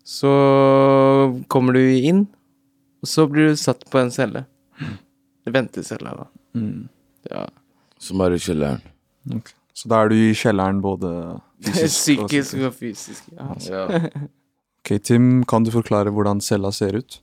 så 0.05 0.33
kommer 1.53 1.77
du 1.77 1.85
inn, 1.85 2.25
og 3.05 3.09
så 3.13 3.29
blir 3.29 3.53
du 3.53 3.61
satt 3.61 3.85
på 3.93 4.01
en 4.01 4.11
celle. 4.15 4.47
ventecella, 5.45 6.15
da. 6.17 6.27
Mm. 6.57 6.89
Ja. 7.31 7.45
Som 8.05 8.21
er 8.25 8.37
i 8.37 8.41
kjelleren. 8.45 8.83
Okay. 9.33 9.55
Så 9.75 9.89
da 9.91 10.03
er 10.05 10.13
du 10.13 10.15
i 10.21 10.33
kjelleren 10.37 10.81
både 10.85 11.11
fysisk 11.65 12.21
og 12.21 12.29
Psykisk 12.29 12.59
og 12.69 12.75
fysisk. 12.79 13.29
Ja. 13.35 13.53
Ja. 13.71 13.85
Ok, 14.85 14.99
Tim, 15.01 15.29
kan 15.49 15.65
du 15.65 15.71
forklare 15.73 16.11
hvordan 16.13 16.43
cella 16.45 16.69
ser 16.77 16.99
ut? 17.01 17.15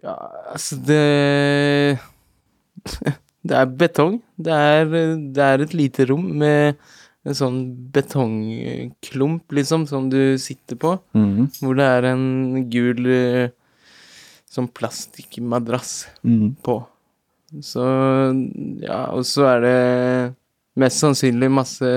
Ja, 0.00 0.14
altså 0.48 0.78
det 0.80 1.98
Det 3.44 3.56
er 3.58 3.66
betong. 3.68 4.14
Det 4.40 4.52
er, 4.56 4.88
det 5.36 5.44
er 5.44 5.60
et 5.66 5.74
lite 5.76 6.06
rom 6.08 6.24
med 6.40 6.80
en 7.28 7.36
sånn 7.36 7.58
betongklump, 7.92 9.44
liksom, 9.52 9.84
som 9.88 10.08
du 10.12 10.38
sitter 10.40 10.76
på. 10.80 10.94
Mhm. 11.16 11.50
Hvor 11.60 11.76
det 11.76 11.88
er 11.98 12.08
en 12.14 12.24
gul 12.72 13.06
eh, 13.12 13.52
sånn 14.48 14.68
plastikkmadrass 14.72 16.06
Mhm. 16.24 16.54
på. 16.64 16.78
Så 17.58 17.84
ja, 18.84 19.00
og 19.10 19.24
så 19.26 19.46
er 19.56 19.64
det 19.64 19.78
mest 20.78 21.02
sannsynlig 21.02 21.50
masse 21.50 21.90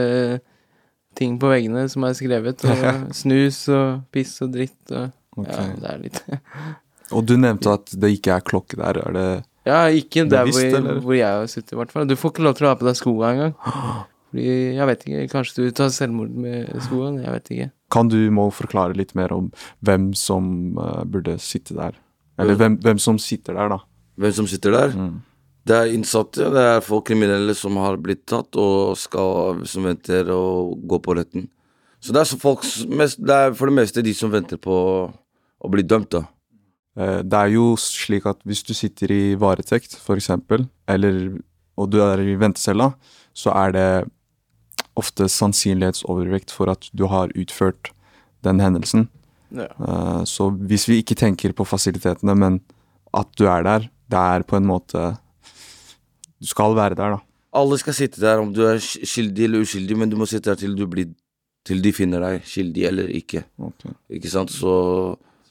ting 1.17 1.35
på 1.41 1.51
veggene 1.51 1.85
som 1.91 2.05
er 2.07 2.15
skrevet. 2.17 2.63
Og 2.65 3.13
snus 3.15 3.65
og 3.73 4.05
piss 4.13 4.39
og 4.43 4.53
dritt 4.55 4.93
og 4.93 5.11
okay. 5.37 5.67
Ja, 5.69 5.75
det 5.77 5.91
er 5.91 6.01
litt 6.07 6.23
Og 7.13 7.25
du 7.27 7.35
nevnte 7.37 7.75
at 7.75 7.91
det 7.99 8.15
ikke 8.15 8.37
er 8.37 8.45
klokke 8.47 8.79
der. 8.79 8.97
Er 9.03 9.13
det 9.13 9.27
Ja, 9.67 9.83
ikke 9.93 10.25
der 10.25 10.47
Bevisst, 10.47 10.73
hvor, 10.73 11.03
hvor 11.05 11.17
jeg 11.17 11.29
har 11.29 11.45
sittet, 11.51 11.75
i 11.75 11.79
hvert 11.79 11.93
fall. 11.93 12.07
Du 12.09 12.17
får 12.17 12.33
ikke 12.33 12.45
lov 12.47 12.57
til 12.57 12.67
å 12.67 12.71
ha 12.71 12.79
på 12.79 12.87
deg 12.87 12.97
skoa 12.97 13.29
engang. 13.35 13.53
Fordi, 14.33 14.53
jeg 14.79 14.87
vet 14.89 15.03
ikke, 15.05 15.25
kanskje 15.29 15.67
du 15.67 15.75
tar 15.77 15.91
selvmord 15.93 16.31
med 16.33 16.71
skoen? 16.81 17.19
Jeg 17.21 17.35
vet 17.35 17.51
ikke. 17.53 17.67
Kan 17.93 18.09
du 18.09 18.17
må 18.33 18.47
forklare 18.49 18.97
litt 18.97 19.13
mer 19.13 19.29
om 19.35 19.51
hvem 19.85 20.09
som 20.17 20.47
uh, 20.79 21.03
burde 21.05 21.35
sitte 21.43 21.77
der? 21.77 21.99
Eller 22.41 22.57
hvem, 22.57 22.79
hvem 22.81 22.97
som 22.97 23.19
sitter 23.21 23.53
der, 23.59 23.75
da. 23.75 23.77
Hvem 24.17 24.33
som 24.39 24.49
sitter 24.49 24.73
der? 24.73 24.95
Mm. 24.97 25.21
Det 25.63 25.75
er 25.77 25.93
innsatte, 25.95 26.49
det 26.51 26.63
er 26.73 26.83
folk 26.83 27.05
kriminelle 27.07 27.53
som 27.55 27.77
har 27.79 27.95
blitt 28.03 28.25
tatt 28.27 28.57
og 28.59 28.97
skal, 28.99 29.61
som 29.69 29.85
venter 29.87 30.27
å 30.33 30.75
gå 30.75 30.99
på 30.99 31.15
retten. 31.15 31.47
Så 32.03 32.11
det 32.11 32.19
er, 32.19 32.27
så 32.27 32.39
folk, 32.41 32.65
mest, 32.91 33.21
det 33.23 33.31
er 33.31 33.53
for 33.55 33.71
det 33.71 33.77
meste 33.77 34.03
de 34.03 34.11
som 34.17 34.31
venter 34.33 34.59
på 34.59 34.75
å 35.63 35.71
bli 35.71 35.85
dømt, 35.87 36.11
da. 36.11 36.25
Eh, 36.99 37.21
Det 37.23 37.39
er 37.39 37.53
jo 37.55 37.77
slik 37.79 38.27
at 38.27 38.43
hvis 38.43 38.63
du 38.67 38.73
sitter 38.75 39.11
i 39.11 39.35
varetekt, 39.39 39.95
eksempel, 40.11 40.67
eller, 40.85 41.39
og 41.79 41.89
du 41.89 42.01
er 42.03 42.19
i 42.19 42.35
ventecella, 42.35 42.91
så 43.33 43.55
er 43.55 43.71
det 43.71 43.87
ofte 44.99 45.29
sannsynlighetsovervekt 45.31 46.51
for 46.51 46.69
at 46.69 46.89
du 46.93 47.07
har 47.07 47.31
utført 47.39 47.93
den 48.43 48.59
hendelsen. 48.59 49.07
Ja. 49.49 49.71
Eh, 49.79 50.23
Så 50.27 50.51
hvis 50.51 50.89
vi 50.89 51.01
ikke 51.01 51.15
tenker 51.15 51.53
på 51.53 51.65
fasilitetene, 51.65 52.35
men 52.35 52.61
at 53.13 53.31
du 53.37 53.47
er 53.47 53.63
der, 53.63 53.89
det 54.09 54.19
er 54.19 54.43
på 54.43 54.57
en 54.57 54.67
måte 54.67 55.17
Du 56.43 56.47
skal 56.51 56.75
være 56.75 56.95
der, 56.99 57.15
da. 57.15 57.19
Alle 57.55 57.77
skal 57.79 57.93
sitte 57.95 58.19
der, 58.21 58.41
om 58.43 58.49
du 58.53 58.63
er 58.67 58.79
sk- 58.83 59.05
skyldig 59.07 59.45
eller 59.47 59.63
uskyldig, 59.63 59.95
men 59.97 60.09
du 60.11 60.17
må 60.19 60.25
sitte 60.27 60.49
der 60.51 60.59
til 60.59 60.75
du 60.75 60.85
blir 60.91 61.11
Til 61.63 61.79
de 61.79 61.93
finner 61.95 62.19
deg 62.19 62.41
skyldig 62.43 62.81
eller 62.89 63.07
ikke. 63.15 63.45
Okay. 63.57 63.93
Ikke 64.19 64.29
sant? 64.29 64.51
Så, 64.51 64.73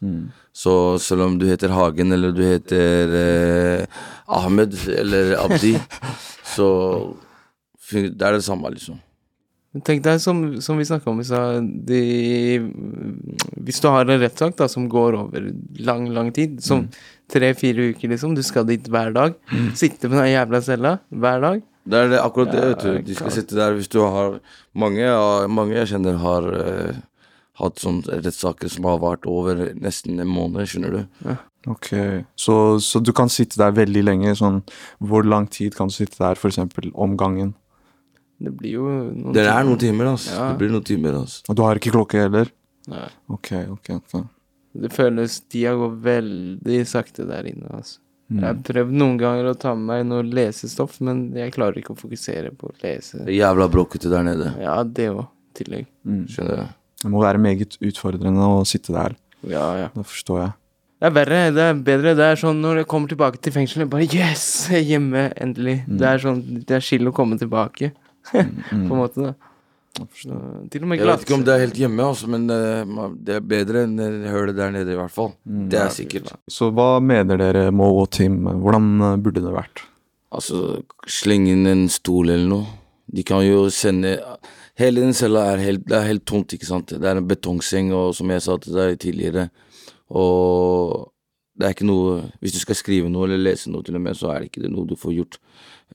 Mm. 0.02 0.32
så 0.52 0.98
selv 0.98 1.22
om 1.22 1.38
du 1.38 1.46
heter 1.46 1.70
Hagen 1.70 2.10
eller 2.12 2.32
du 2.34 2.42
heter 2.42 3.12
eh, 3.14 3.86
Ahmed 4.28 4.74
eller 4.90 5.36
Abdi, 5.38 5.76
så 6.56 6.66
det 7.92 8.20
er 8.20 8.32
det 8.36 8.42
samme, 8.44 8.68
liksom. 8.74 8.98
Men 9.72 9.84
Tenk 9.86 10.02
deg, 10.04 10.20
som, 10.20 10.40
som 10.60 10.76
vi 10.76 10.84
snakka 10.84 11.08
om 11.10 11.20
i 11.22 11.24
stad, 11.24 11.68
de 11.88 12.00
Hvis 13.64 13.80
du 13.80 13.88
har 13.88 14.04
en 14.04 14.20
rettssak 14.20 14.56
da, 14.58 14.68
som 14.68 14.88
går 14.92 15.16
over 15.16 15.46
lang, 15.80 16.10
lang 16.12 16.32
tid, 16.36 16.58
som 16.64 16.84
tre-fire 17.32 17.92
uker, 17.92 18.12
liksom, 18.12 18.34
du 18.36 18.42
skal 18.44 18.66
dit 18.68 18.88
hver 18.92 19.14
dag, 19.16 19.38
sitte 19.78 20.10
med 20.10 20.20
den 20.20 20.34
jævla 20.34 20.60
cella 20.64 20.96
hver 21.08 21.40
dag 21.46 21.62
Det 21.88 22.02
er 22.02 22.12
det, 22.12 22.18
akkurat 22.20 22.52
det, 22.52 22.60
Ja, 22.60 22.74
vet 22.74 22.84
du. 22.84 22.98
De 23.06 23.16
skal 23.16 23.32
sitte 23.38 23.56
der 23.56 23.78
hvis 23.78 23.88
du 23.92 24.02
har 24.04 24.36
Mange, 24.76 25.08
mange 25.48 25.78
jeg 25.78 25.94
kjenner 25.94 26.20
har 26.20 26.50
uh, 26.52 27.00
hatt 27.62 27.80
sånne 27.80 28.20
rettssaker 28.20 28.68
som 28.72 28.86
har 28.88 29.00
vart 29.00 29.24
over 29.28 29.70
nesten 29.80 30.20
en 30.20 30.28
måned, 30.28 30.68
skjønner 30.68 30.98
du. 30.98 31.32
Ok, 31.70 31.92
så, 32.36 32.54
så 32.82 32.98
du 32.98 33.12
kan 33.14 33.30
sitte 33.30 33.60
der 33.60 33.74
veldig 33.76 34.02
lenge, 34.02 34.32
sånn 34.34 34.64
Hvor 34.98 35.24
lang 35.24 35.46
tid 35.46 35.76
kan 35.78 35.92
du 35.92 35.94
sitte 35.94 36.18
der, 36.18 36.36
eksempel 36.36 36.90
om 36.92 37.16
gangen? 37.16 37.54
Det 38.42 38.52
blir 38.58 38.76
jo 38.78 38.90
noen 38.90 39.34
Det 39.36 39.46
er 39.46 39.66
noen 39.66 39.80
timer, 39.80 40.12
altså. 40.16 40.34
Ja. 40.34 40.46
Det 40.50 40.62
blir 40.62 40.72
noen 40.74 40.86
timer, 40.86 41.18
altså. 41.22 41.42
Og 41.48 41.58
du 41.58 41.64
har 41.64 41.80
ikke 41.80 41.94
klokke 41.94 42.24
heller? 42.24 42.50
Nei. 42.90 43.08
Ok, 43.30 43.52
ok, 43.76 43.90
ok. 44.00 44.14
Det 44.82 44.88
føles 44.92 45.36
Tida 45.52 45.74
går 45.78 45.98
veldig 46.06 46.80
sakte 46.88 47.26
der 47.28 47.50
inne, 47.50 47.68
altså. 47.70 48.00
Mm. 48.32 48.38
Jeg 48.38 48.46
har 48.48 48.60
prøvd 48.64 48.94
noen 48.96 49.16
ganger 49.20 49.50
å 49.50 49.56
ta 49.60 49.74
med 49.76 49.88
meg 49.90 50.06
noe 50.08 50.24
lesestoff, 50.24 50.96
men 51.04 51.26
jeg 51.36 51.52
klarer 51.52 51.82
ikke 51.82 51.92
å 51.92 51.98
fokusere 51.98 52.54
på 52.56 52.70
å 52.70 52.76
lese. 52.80 53.20
Det 53.20 53.34
er 53.34 53.42
jævla 53.42 53.68
bråkete 53.72 54.12
der 54.12 54.24
nede. 54.24 54.54
Ja, 54.62 54.78
det 54.86 55.10
òg, 55.12 55.26
i 55.28 55.58
tillegg. 55.60 55.90
Mm. 56.08 56.24
Skjønner 56.32 56.62
du. 56.62 56.78
Det 57.02 57.10
må 57.12 57.22
være 57.22 57.42
meget 57.42 57.76
utfordrende 57.82 58.48
å 58.48 58.62
sitte 58.68 58.94
der. 58.94 59.18
Ja, 59.42 59.66
ja. 59.76 59.88
Det 59.92 60.06
forstår 60.08 60.44
jeg. 60.46 60.54
Det 61.02 61.08
er 61.08 61.14
verre, 61.16 61.38
det 61.50 61.62
er 61.66 61.78
bedre. 61.82 62.14
Det 62.14 62.26
er 62.30 62.38
sånn 62.38 62.60
når 62.62 62.84
jeg 62.84 62.88
kommer 62.92 63.10
tilbake 63.10 63.40
til 63.42 63.54
fengselet, 63.56 63.90
bare 63.90 64.06
yes! 64.06 64.44
Hjemme, 64.70 65.26
endelig. 65.42 65.80
Det 65.90 66.08
er 66.08 66.22
sånn, 66.22 66.40
det 66.62 66.78
er 66.78 66.84
chill 66.86 67.10
å 67.10 67.14
komme 67.16 67.36
tilbake, 67.40 67.90
på 68.32 68.76
en 68.76 68.92
måte, 68.98 69.32
da. 69.32 69.52
Jeg 69.92 70.06
til 70.72 70.84
og 70.86 70.88
med 70.88 71.02
Jeg 71.02 71.08
vet 71.10 71.24
ikke 71.26 71.34
om 71.36 71.42
det 71.44 71.52
er 71.52 71.62
helt 71.66 71.76
hjemme, 71.76 72.04
også, 72.14 72.28
men 72.32 72.46
eh, 72.48 72.92
det 73.26 73.34
er 73.36 73.42
bedre 73.44 73.82
enn 73.84 73.98
eh, 74.00 74.30
hølet 74.32 74.56
der 74.56 74.72
nede, 74.72 74.94
i 74.94 74.96
hvert 74.96 75.12
fall. 75.12 75.34
Det 75.44 75.80
er 75.82 75.92
sikkert. 75.92 76.30
Så 76.48 76.70
hva 76.72 76.96
mener 77.04 77.36
dere, 77.40 77.66
Mo 77.76 77.90
og 78.00 78.08
Tim, 78.16 78.38
hvordan 78.46 78.88
eh, 79.04 79.18
burde 79.20 79.44
det 79.44 79.52
vært? 79.52 79.84
Altså, 80.32 80.80
slenge 81.04 81.52
inn 81.52 81.68
en 81.68 81.84
stol 81.92 82.32
eller 82.32 82.48
noe. 82.48 82.78
De 83.12 83.24
kan 83.26 83.44
jo 83.44 83.66
sende 83.72 84.16
Hele 84.80 85.02
den 85.02 85.12
cella 85.12 85.42
er 85.52 85.60
helt, 85.60 85.82
det 85.84 85.98
er 85.98 86.06
helt 86.08 86.22
tomt, 86.24 86.54
ikke 86.56 86.64
sant. 86.64 86.94
Det 86.96 87.04
er 87.04 87.18
en 87.20 87.26
betongseng, 87.28 87.90
og 87.92 88.14
som 88.16 88.30
jeg 88.32 88.40
sa 88.40 88.54
til 88.56 88.78
deg 88.78 88.96
tidligere, 89.02 89.50
og 90.08 91.12
det 91.52 91.66
er 91.68 91.74
ikke 91.76 91.86
noe 91.88 92.14
Hvis 92.40 92.54
du 92.56 92.60
skal 92.62 92.78
skrive 92.78 93.10
noe 93.12 93.26
eller 93.28 93.40
lese 93.40 93.70
noe 93.70 93.84
til 93.84 93.98
og 93.98 94.02
med, 94.04 94.16
så 94.16 94.32
er 94.32 94.40
det 94.40 94.48
ikke 94.48 94.64
det 94.64 94.72
noe 94.72 94.88
du 94.88 94.96
får 94.96 95.12
gjort. 95.18 95.36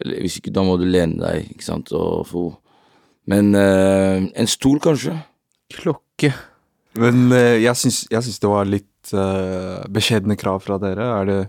Hvis 0.06 0.38
ikke, 0.40 0.54
da 0.54 0.64
må 0.66 0.76
du 0.80 0.86
lene 0.86 1.18
deg, 1.22 1.48
ikke 1.56 1.66
sant, 1.66 1.92
og 1.98 2.26
få 2.30 2.44
Men 3.28 3.54
eh, 3.58 4.28
en 4.40 4.48
stol, 4.48 4.78
kanskje? 4.84 5.16
Klokke. 5.74 6.32
Men 6.98 7.32
eh, 7.36 7.58
jeg 7.64 7.76
syns, 7.76 8.04
jeg 8.12 8.24
syns 8.26 8.40
det 8.44 8.50
var 8.52 8.70
litt 8.70 9.12
uh, 9.14 9.84
beskjedne 9.94 10.38
krav 10.40 10.62
fra 10.64 10.78
dere. 10.82 11.08
Er 11.22 11.28
det 11.30 11.40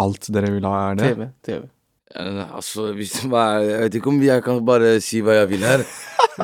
alt 0.00 0.26
dere 0.32 0.50
vil 0.54 0.66
ha, 0.66 0.90
er 0.90 0.98
det? 0.98 1.10
TV. 1.14 1.28
TV. 1.46 1.62
Eh, 2.16 2.40
Altså, 2.50 2.88
hvis, 2.96 3.14
hva 3.30 3.44
er, 3.60 3.66
jeg 3.68 3.82
vet 3.84 3.98
ikke 4.00 4.10
om 4.10 4.20
jeg 4.24 4.42
kan 4.44 4.58
bare 4.66 4.96
si 5.04 5.20
hva 5.22 5.36
jeg 5.40 5.50
vil 5.52 5.62
her. 5.66 5.84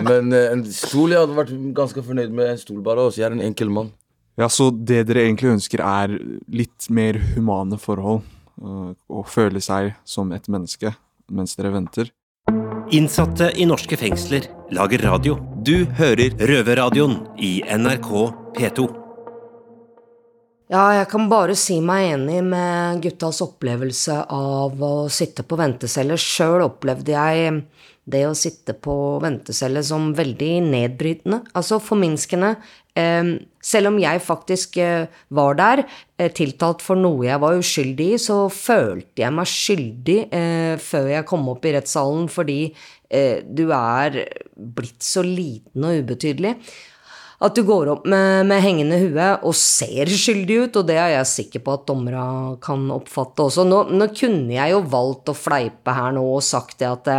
Men 0.06 0.30
eh, 0.34 0.50
en 0.52 0.62
stol 0.70 1.14
Jeg 1.14 1.22
hadde 1.24 1.36
vært 1.38 1.54
ganske 1.76 2.02
fornøyd 2.06 2.34
med 2.36 2.52
en 2.52 2.60
stol, 2.60 2.82
bare. 2.86 3.08
Også. 3.08 3.22
Jeg 3.22 3.30
er 3.30 3.36
en 3.38 3.44
enkel 3.48 3.72
mann. 3.72 3.90
Ja, 4.36 4.46
så 4.52 4.68
det 4.70 5.06
dere 5.08 5.24
egentlig 5.24 5.54
ønsker 5.54 5.80
er 5.80 6.12
litt 6.52 6.86
mer 6.92 7.18
humane 7.34 7.78
forhold. 7.80 8.22
eh, 8.62 8.92
Å 8.94 9.24
føle 9.26 9.62
seg 9.64 9.94
som 10.04 10.30
et 10.36 10.46
menneske 10.52 10.94
mens 11.30 11.56
dere 11.58 11.72
venter. 11.74 12.12
Innsatte 12.94 13.50
i 13.58 13.66
norske 13.66 13.98
fengsler 13.98 14.46
lager 14.70 15.02
radio. 15.02 15.40
Du 15.66 15.88
hører 15.98 16.36
Røverradioen 16.38 17.18
i 17.42 17.58
NRK 17.66 18.12
P2. 18.54 18.86
Ja, 20.66 20.84
jeg 20.96 21.06
kan 21.12 21.28
bare 21.30 21.54
si 21.58 21.76
meg 21.82 22.12
enig 22.16 22.40
med 22.46 23.02
guttas 23.04 23.38
opplevelse 23.44 24.16
av 24.34 24.80
å 24.82 24.94
sitte 25.10 25.44
på 25.46 25.58
ventecelle. 25.58 26.18
Sjøl 26.18 26.64
opplevde 26.64 27.14
jeg 27.14 27.60
det 28.06 28.22
å 28.26 28.34
sitte 28.38 28.74
på 28.74 28.94
ventecelle 29.22 29.82
som 29.86 30.12
veldig 30.14 30.50
nedbrytende, 30.66 31.42
altså 31.58 31.78
forminskende. 31.82 32.56
Eh, 32.96 33.36
selv 33.66 33.90
om 33.90 33.96
jeg 33.98 34.22
faktisk 34.22 34.76
eh, 34.82 35.06
var 35.34 35.56
der, 35.58 35.84
eh, 36.18 36.30
tiltalt 36.34 36.84
for 36.84 36.98
noe 36.98 37.26
jeg 37.26 37.42
var 37.42 37.58
uskyldig 37.58 38.08
i, 38.14 38.18
så 38.22 38.44
følte 38.52 39.24
jeg 39.24 39.34
meg 39.34 39.50
skyldig 39.50 40.18
eh, 40.30 40.74
før 40.82 41.08
jeg 41.16 41.26
kom 41.26 41.48
opp 41.52 41.66
i 41.66 41.74
rettssalen, 41.78 42.30
fordi 42.32 42.60
du 43.06 43.68
er 43.70 44.16
blitt 44.74 45.04
så 45.06 45.22
liten 45.22 45.84
og 45.86 46.00
ubetydelig. 46.02 46.56
At 47.46 47.54
du 47.54 47.60
går 47.68 47.92
opp 47.92 48.08
med, 48.10 48.48
med 48.50 48.64
hengende 48.64 48.98
hue 48.98 49.28
og 49.46 49.54
ser 49.54 50.10
skyldig 50.10 50.56
ut, 50.64 50.78
og 50.80 50.88
det 50.88 50.96
er 50.98 51.12
jeg 51.12 51.28
sikker 51.30 51.62
på 51.62 51.76
at 51.76 51.84
dommera 51.86 52.24
kan 52.64 52.88
oppfatte 52.90 53.46
også. 53.46 53.62
Nå, 53.70 53.84
nå 53.94 54.08
kunne 54.10 54.56
jeg 54.56 54.74
jo 54.74 54.82
valgt 54.90 55.30
å 55.30 55.36
fleipe 55.38 55.94
her 55.94 56.16
nå 56.18 56.24
og 56.32 56.42
sagt 56.42 56.82
det 56.82 56.90
at 56.90 57.12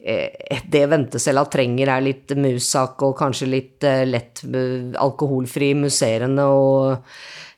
det 0.00 0.86
ventecella 0.88 1.44
trenger 1.52 1.90
er 1.92 2.04
litt 2.04 2.32
musak 2.38 3.02
og 3.04 3.18
kanskje 3.18 3.50
litt 3.50 3.84
eh, 3.84 4.06
lett 4.08 4.40
eh, 4.48 4.94
alkoholfri 4.96 5.74
musserende 5.76 6.46
og 6.48 6.94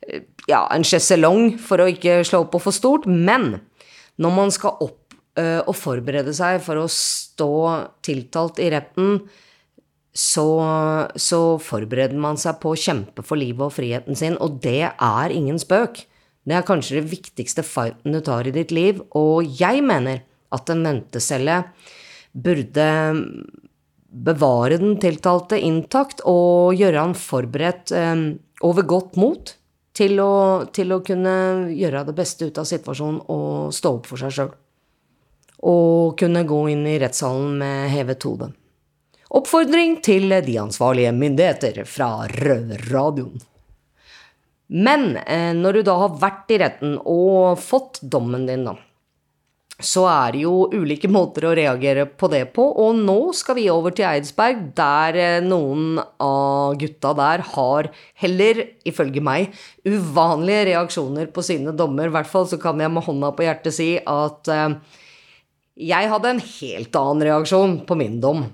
eh, 0.09 0.25
ja, 0.51 0.65
en 0.75 0.83
sjeselong 0.83 1.55
for 1.63 1.83
å 1.83 1.91
ikke 1.93 2.23
slå 2.27 2.43
opp 2.43 2.53
på 2.57 2.65
for 2.65 2.75
stort. 2.75 3.07
Men 3.07 3.61
når 4.19 4.35
man 4.35 4.51
skal 4.55 4.75
opp 4.83 5.15
eh, 5.39 5.61
og 5.61 5.77
forberede 5.79 6.35
seg 6.35 6.59
for 6.67 6.83
å 6.83 6.91
stå 6.91 7.53
tiltalt 8.03 8.59
i 8.63 8.73
retten, 8.75 9.23
så, 10.13 10.49
så 11.17 11.41
forbereder 11.63 12.19
man 12.21 12.37
seg 12.37 12.59
på 12.61 12.75
å 12.75 12.79
kjempe 12.79 13.25
for 13.25 13.41
livet 13.41 13.65
og 13.65 13.73
friheten 13.79 14.19
sin, 14.19 14.35
og 14.45 14.59
det 14.65 14.91
er 14.91 15.33
ingen 15.33 15.63
spøk. 15.63 16.03
Det 16.43 16.59
er 16.59 16.67
kanskje 16.67 16.99
det 16.99 17.13
viktigste 17.15 17.63
fighten 17.65 18.13
du 18.13 18.21
tar 18.25 18.51
i 18.51 18.53
ditt 18.53 18.75
liv, 18.75 19.01
og 19.17 19.47
jeg 19.47 19.81
mener 19.87 20.25
at 20.53 20.69
en 20.69 20.85
ventecelle 20.85 21.63
burde 22.33 22.87
bevare 24.13 24.77
den 24.81 24.99
tiltalte 25.01 25.59
intakt 25.61 26.21
og 26.29 26.77
gjøre 26.77 27.01
han 27.01 27.15
forberedt 27.17 27.93
eh, 27.97 28.17
over 28.63 28.89
godt 28.89 29.19
mot 29.21 29.55
til 29.97 30.21
å, 30.25 30.33
til 30.73 30.93
å 30.93 31.03
kunne 31.05 31.35
gjøre 31.73 32.07
det 32.09 32.17
beste 32.17 32.49
ut 32.49 32.61
av 32.61 32.69
situasjonen 32.69 33.23
og 33.33 33.73
stå 33.77 33.95
opp 33.99 34.09
for 34.09 34.21
seg 34.21 34.35
sjøl. 34.37 34.53
Og 35.69 36.19
kunne 36.19 36.45
gå 36.49 36.61
inn 36.73 36.85
i 36.91 36.99
rettssalen 37.01 37.57
med 37.61 37.93
hevet 37.93 38.27
hode. 38.27 38.51
Oppfordring 39.33 39.97
til 40.05 40.33
de 40.45 40.59
ansvarlige 40.61 41.13
myndigheter 41.17 41.85
fra 41.89 42.27
Røverradioen. 42.29 43.41
Men 44.73 45.17
eh, 45.21 45.53
når 45.57 45.79
du 45.79 45.83
da 45.89 45.99
har 46.05 46.17
vært 46.21 46.53
i 46.53 46.59
retten 46.61 46.97
og 46.99 47.61
fått 47.61 48.01
dommen 48.03 48.47
din, 48.49 48.65
da, 48.69 48.75
så 49.85 50.05
er 50.11 50.35
det 50.35 50.43
jo 50.45 50.55
ulike 50.73 51.11
måter 51.11 51.47
å 51.49 51.55
reagere 51.59 52.07
på 52.07 52.31
det 52.33 52.45
på. 52.57 52.65
Og 52.85 52.97
nå 52.99 53.19
skal 53.37 53.59
vi 53.59 53.69
over 53.73 53.95
til 53.95 54.09
Eidsberg, 54.09 54.65
der 54.79 55.19
eh, 55.21 55.45
noen 55.45 56.01
av 56.23 56.79
gutta 56.81 57.13
der 57.19 57.45
har 57.53 57.91
heller, 58.23 58.65
ifølge 58.89 59.23
meg, 59.25 59.53
uvanlige 59.87 60.71
reaksjoner 60.73 61.31
på 61.35 61.45
sine 61.47 61.75
dommer. 61.77 62.09
I 62.09 62.17
hvert 62.17 62.31
fall 62.31 62.49
så 62.51 62.61
kan 62.63 62.81
jeg 62.81 62.93
med 62.93 63.07
hånda 63.07 63.35
på 63.37 63.47
hjertet 63.47 63.77
si 63.77 63.93
at 64.01 64.53
eh, 64.53 64.79
jeg 65.93 66.11
hadde 66.13 66.35
en 66.35 66.43
helt 66.47 67.01
annen 67.03 67.29
reaksjon 67.31 67.81
på 67.89 67.99
min 67.99 68.21
dom. 68.23 68.47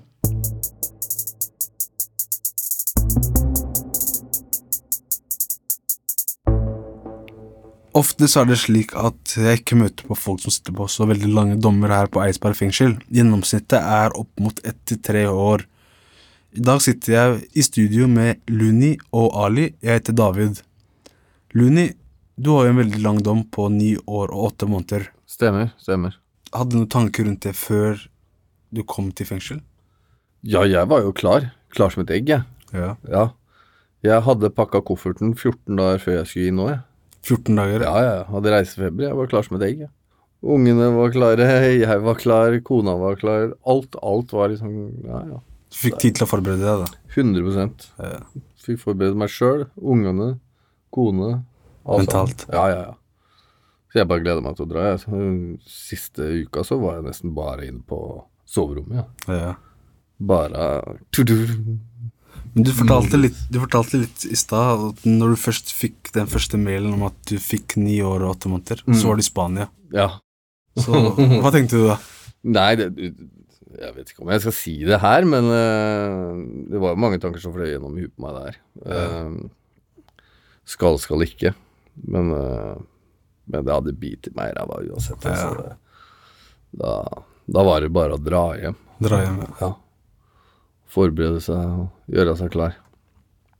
Ofte 7.97 8.27
så 8.29 8.43
er 8.43 8.51
det 8.51 8.59
slik 8.61 8.91
at 8.97 9.33
jeg 9.33 9.61
ikke 9.61 9.77
møter 9.79 10.05
på 10.05 10.17
folk 10.17 10.43
som 10.43 10.53
sitter 10.53 10.75
på 10.77 10.85
så 10.91 11.07
veldig 11.09 11.29
lange 11.33 11.55
dommer 11.61 11.89
her 11.89 12.09
på 12.11 12.21
Eidsberg 12.21 12.57
fengsel. 12.57 12.95
Gjennomsnittet 13.09 13.79
er 13.81 14.13
opp 14.17 14.29
mot 14.41 14.59
ett 14.61 14.77
til 14.85 14.99
tre 15.01 15.23
år. 15.29 15.65
I 16.53 16.61
dag 16.65 16.81
sitter 16.85 17.13
jeg 17.15 17.39
i 17.57 17.65
studio 17.65 18.07
med 18.09 18.43
Luni 18.49 18.95
og 19.13 19.33
Ali. 19.41 19.71
Jeg 19.81 19.99
heter 20.01 20.17
David. 20.17 20.61
Luni, 21.57 21.87
du 22.37 22.51
har 22.55 22.67
jo 22.67 22.75
en 22.75 22.81
veldig 22.83 23.01
lang 23.01 23.23
dom 23.25 23.41
på 23.49 23.67
ni 23.73 23.95
år 24.05 24.29
og 24.29 24.51
åtte 24.51 24.69
måneder. 24.69 25.09
Stemmer, 25.29 25.73
stemmer. 25.81 26.17
Hadde 26.53 26.73
du 26.73 26.79
noen 26.81 26.93
tanker 26.93 27.25
rundt 27.25 27.45
det 27.45 27.55
før 27.57 27.97
du 28.73 28.83
kom 28.85 29.09
til 29.13 29.29
fengsel? 29.29 29.63
Ja, 30.45 30.61
jeg 30.65 30.85
var 30.89 31.01
jo 31.05 31.13
klar. 31.13 31.49
Klar 31.73 31.93
som 31.93 32.05
et 32.05 32.13
egg, 32.13 32.29
jeg. 32.29 32.45
Ja. 32.73 32.93
Ja. 33.09 33.25
Jeg 34.05 34.23
hadde 34.23 34.53
pakka 34.55 34.81
kofferten 34.85 35.33
14 35.33 35.75
dager 35.75 35.99
før 36.05 36.15
jeg 36.21 36.29
skulle 36.29 36.53
inn 36.53 36.61
nå, 36.61 36.69
jeg. 36.71 36.85
14 37.27 37.55
dager? 37.55 37.83
Ja, 37.85 38.01
ja. 38.03 38.17
Hadde 38.29 38.53
reisefeber. 38.53 39.07
Jeg 39.09 39.17
var 39.17 39.27
klar 39.31 39.43
som 39.47 39.57
et 39.59 39.67
egg, 39.69 39.79
Ja. 39.87 39.93
Ungene 40.39 40.85
var 40.95 41.09
klare, 41.11 41.45
jeg 41.75 41.99
var 42.01 42.15
klar, 42.15 42.53
kona 42.63 42.93
var 42.95 43.17
klar. 43.19 43.49
Alt, 43.67 43.97
alt 44.01 44.31
var 44.31 44.47
liksom 44.47 44.71
Ja, 45.03 45.19
ja. 45.33 45.39
Du 45.69 45.75
fikk 45.77 45.97
tid 45.99 46.15
til 46.15 46.25
å 46.25 46.29
forberede 46.31 46.63
deg, 46.63 46.85
da. 46.85 46.87
100 47.11 47.89
Ja. 47.99 48.21
Fikk 48.63 48.79
forberede 48.79 49.19
meg 49.19 49.29
sjøl, 49.29 49.65
ungene, 49.75 50.39
kone. 50.95 51.43
alt 51.85 52.05
Mentalt. 52.05 52.45
Ja, 52.53 52.63
ja, 52.71 52.79
ja. 52.87 52.93
Så 53.91 53.99
jeg 53.99 54.07
bare 54.07 54.21
gleder 54.23 54.41
meg 54.45 54.55
til 54.55 54.65
å 54.65 54.69
dra. 54.69 54.87
Jeg. 54.95 55.59
Siste 55.67 56.21
uka 56.45 56.63
så 56.63 56.79
var 56.79 56.99
jeg 56.99 57.07
nesten 57.09 57.33
bare 57.35 57.65
inne 57.67 57.81
på 57.89 57.99
soverommet. 58.47 59.05
Ja. 59.27 59.33
Ja. 59.33 59.53
Bare 60.19 60.69
tudur. 61.11 61.51
Du 62.53 62.71
fortalte 62.73 63.19
litt, 63.19 63.37
du 63.51 63.59
fortalte 63.61 63.99
litt 64.01 64.23
i 64.25 64.37
stad 64.37 64.85
at 64.89 65.03
når 65.05 65.35
du 65.35 65.41
først 65.41 65.73
fikk 65.75 66.11
den 66.15 66.29
første 66.29 66.57
mailen 66.61 66.95
om 66.95 67.03
at 67.09 67.17
du 67.29 67.35
fikk 67.41 67.75
ni 67.77 67.99
år 68.05 68.23
og 68.25 68.35
åtte 68.35 68.51
måneder, 68.51 68.81
så 68.89 69.11
var 69.11 69.19
du 69.19 69.23
i 69.23 69.27
Spania. 69.27 69.67
Ja. 69.93 70.09
Så 70.79 71.03
hva 71.17 71.51
tenkte 71.53 71.77
du 71.77 71.85
da? 71.91 71.99
Nei, 72.57 72.71
det, 72.79 72.89
jeg 73.79 73.95
vet 73.95 74.11
ikke 74.11 74.23
om 74.23 74.31
jeg 74.33 74.43
skal 74.45 74.55
si 74.55 74.75
det 74.87 74.99
her, 75.03 75.27
men 75.29 75.49
uh, 75.51 76.39
det 76.71 76.81
var 76.81 76.95
jo 76.95 77.01
mange 77.05 77.19
tanker 77.21 77.43
som 77.43 77.53
fløy 77.55 77.69
gjennom 77.69 77.97
huet 77.99 78.13
på 78.15 78.25
meg 78.25 78.37
der. 78.39 78.59
Uh, 78.85 80.07
skal, 80.69 80.97
skal 81.01 81.25
ikke. 81.25 81.53
Men, 82.09 82.31
uh, 82.33 82.79
men 83.49 83.67
det 83.67 83.75
hadde 83.75 83.97
bitt 83.99 84.31
meg 84.37 84.53
i 84.53 84.57
ræva 84.57 84.81
uansett. 84.87 85.25
Altså, 85.27 85.75
da, 86.79 86.95
da 87.49 87.67
var 87.67 87.85
det 87.85 87.93
bare 87.93 88.17
å 88.17 88.23
dra 88.23 88.43
hjem. 88.59 88.79
Dra 89.03 89.21
hjem. 89.25 89.39
ja. 89.45 89.53
Ja. 89.67 89.71
Forberede 90.89 91.41
seg 91.43 91.59
og 91.59 92.13
gjøre 92.15 92.35
seg 92.39 92.51
klar. 92.53 92.77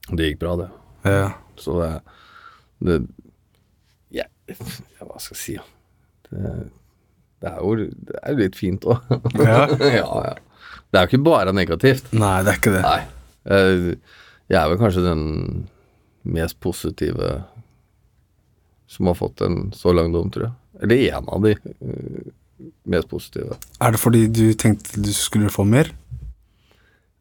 Det 0.09 0.31
gikk 0.31 0.41
bra, 0.41 0.55
det. 0.63 0.69
Ja. 1.05 1.27
Så 1.59 1.77
det, 1.77 1.89
det 2.87 2.99
ja, 4.15 4.25
ja, 4.49 5.05
hva 5.05 5.19
skal 5.21 5.35
jeg 5.35 5.41
si. 5.43 5.57
Det, 6.29 6.53
det 7.43 7.51
er 7.51 7.59
jo 7.61 7.75
det 7.77 8.21
er 8.23 8.39
litt 8.39 8.57
fint 8.57 8.87
òg. 8.89 9.05
Ja. 9.37 9.67
ja, 9.99 10.07
ja. 10.29 10.33
Det 10.89 10.97
er 10.97 11.05
jo 11.05 11.11
ikke 11.11 11.27
bare 11.27 11.53
negativt. 11.53 12.09
Nei, 12.17 12.39
det 12.45 12.55
er 12.55 12.61
ikke 12.61 12.73
det. 12.73 12.81
Nei. 12.85 13.01
Jeg, 13.49 13.99
jeg 14.49 14.57
er 14.59 14.71
vel 14.71 14.81
kanskje 14.81 15.05
den 15.05 15.23
mest 16.29 16.57
positive 16.63 17.37
som 18.89 19.09
har 19.09 19.17
fått 19.19 19.43
en 19.45 19.69
så 19.77 19.93
lang 19.93 20.09
dom, 20.13 20.31
tror 20.33 20.47
jeg. 20.47 20.55
Eller 20.81 21.03
en 21.13 21.29
av 21.29 21.43
de 21.45 21.53
eh, 21.53 22.29
mest 22.89 23.09
positive. 23.11 23.59
Er 23.77 23.93
det 23.93 24.01
fordi 24.01 24.23
du 24.33 24.45
tenkte 24.57 25.01
du 25.03 25.11
skulle 25.13 25.51
få 25.53 25.65
mer? 25.67 25.91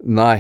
Nei. 0.05 0.39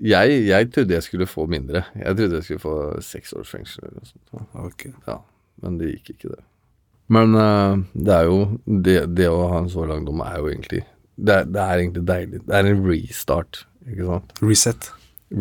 Jeg, 0.00 0.36
jeg 0.46 0.70
trodde 0.72 0.96
jeg 0.96 1.04
skulle 1.04 1.28
få 1.28 1.46
mindre. 1.50 1.84
Jeg 1.98 2.16
trodde 2.16 2.38
jeg 2.38 2.46
skulle 2.46 2.62
få 2.62 2.76
seks 3.04 3.34
års 3.36 3.50
fengsel 3.52 3.84
eller 3.84 3.98
noe 4.00 4.08
sånt. 4.08 4.54
Okay. 4.70 4.94
Ja, 5.08 5.18
men 5.64 5.76
det 5.80 5.90
gikk 5.96 6.14
ikke, 6.14 6.36
det. 6.36 6.44
Men 7.10 7.34
uh, 7.34 7.80
det 7.92 8.14
er 8.14 8.28
jo 8.30 8.40
det, 8.64 8.96
det 9.18 9.28
å 9.28 9.42
ha 9.50 9.60
en 9.64 9.70
så 9.72 9.84
lang 9.88 10.06
dom 10.06 10.22
er 10.22 10.38
jo 10.38 10.50
egentlig 10.52 10.84
det 11.20 11.36
er, 11.36 11.48
det 11.52 11.60
er 11.60 11.82
egentlig 11.82 12.02
deilig. 12.08 12.40
Det 12.46 12.56
er 12.56 12.68
en 12.70 12.82
restart, 12.86 13.62
ikke 13.84 14.08
sant? 14.08 14.34
Reset. 14.40 14.90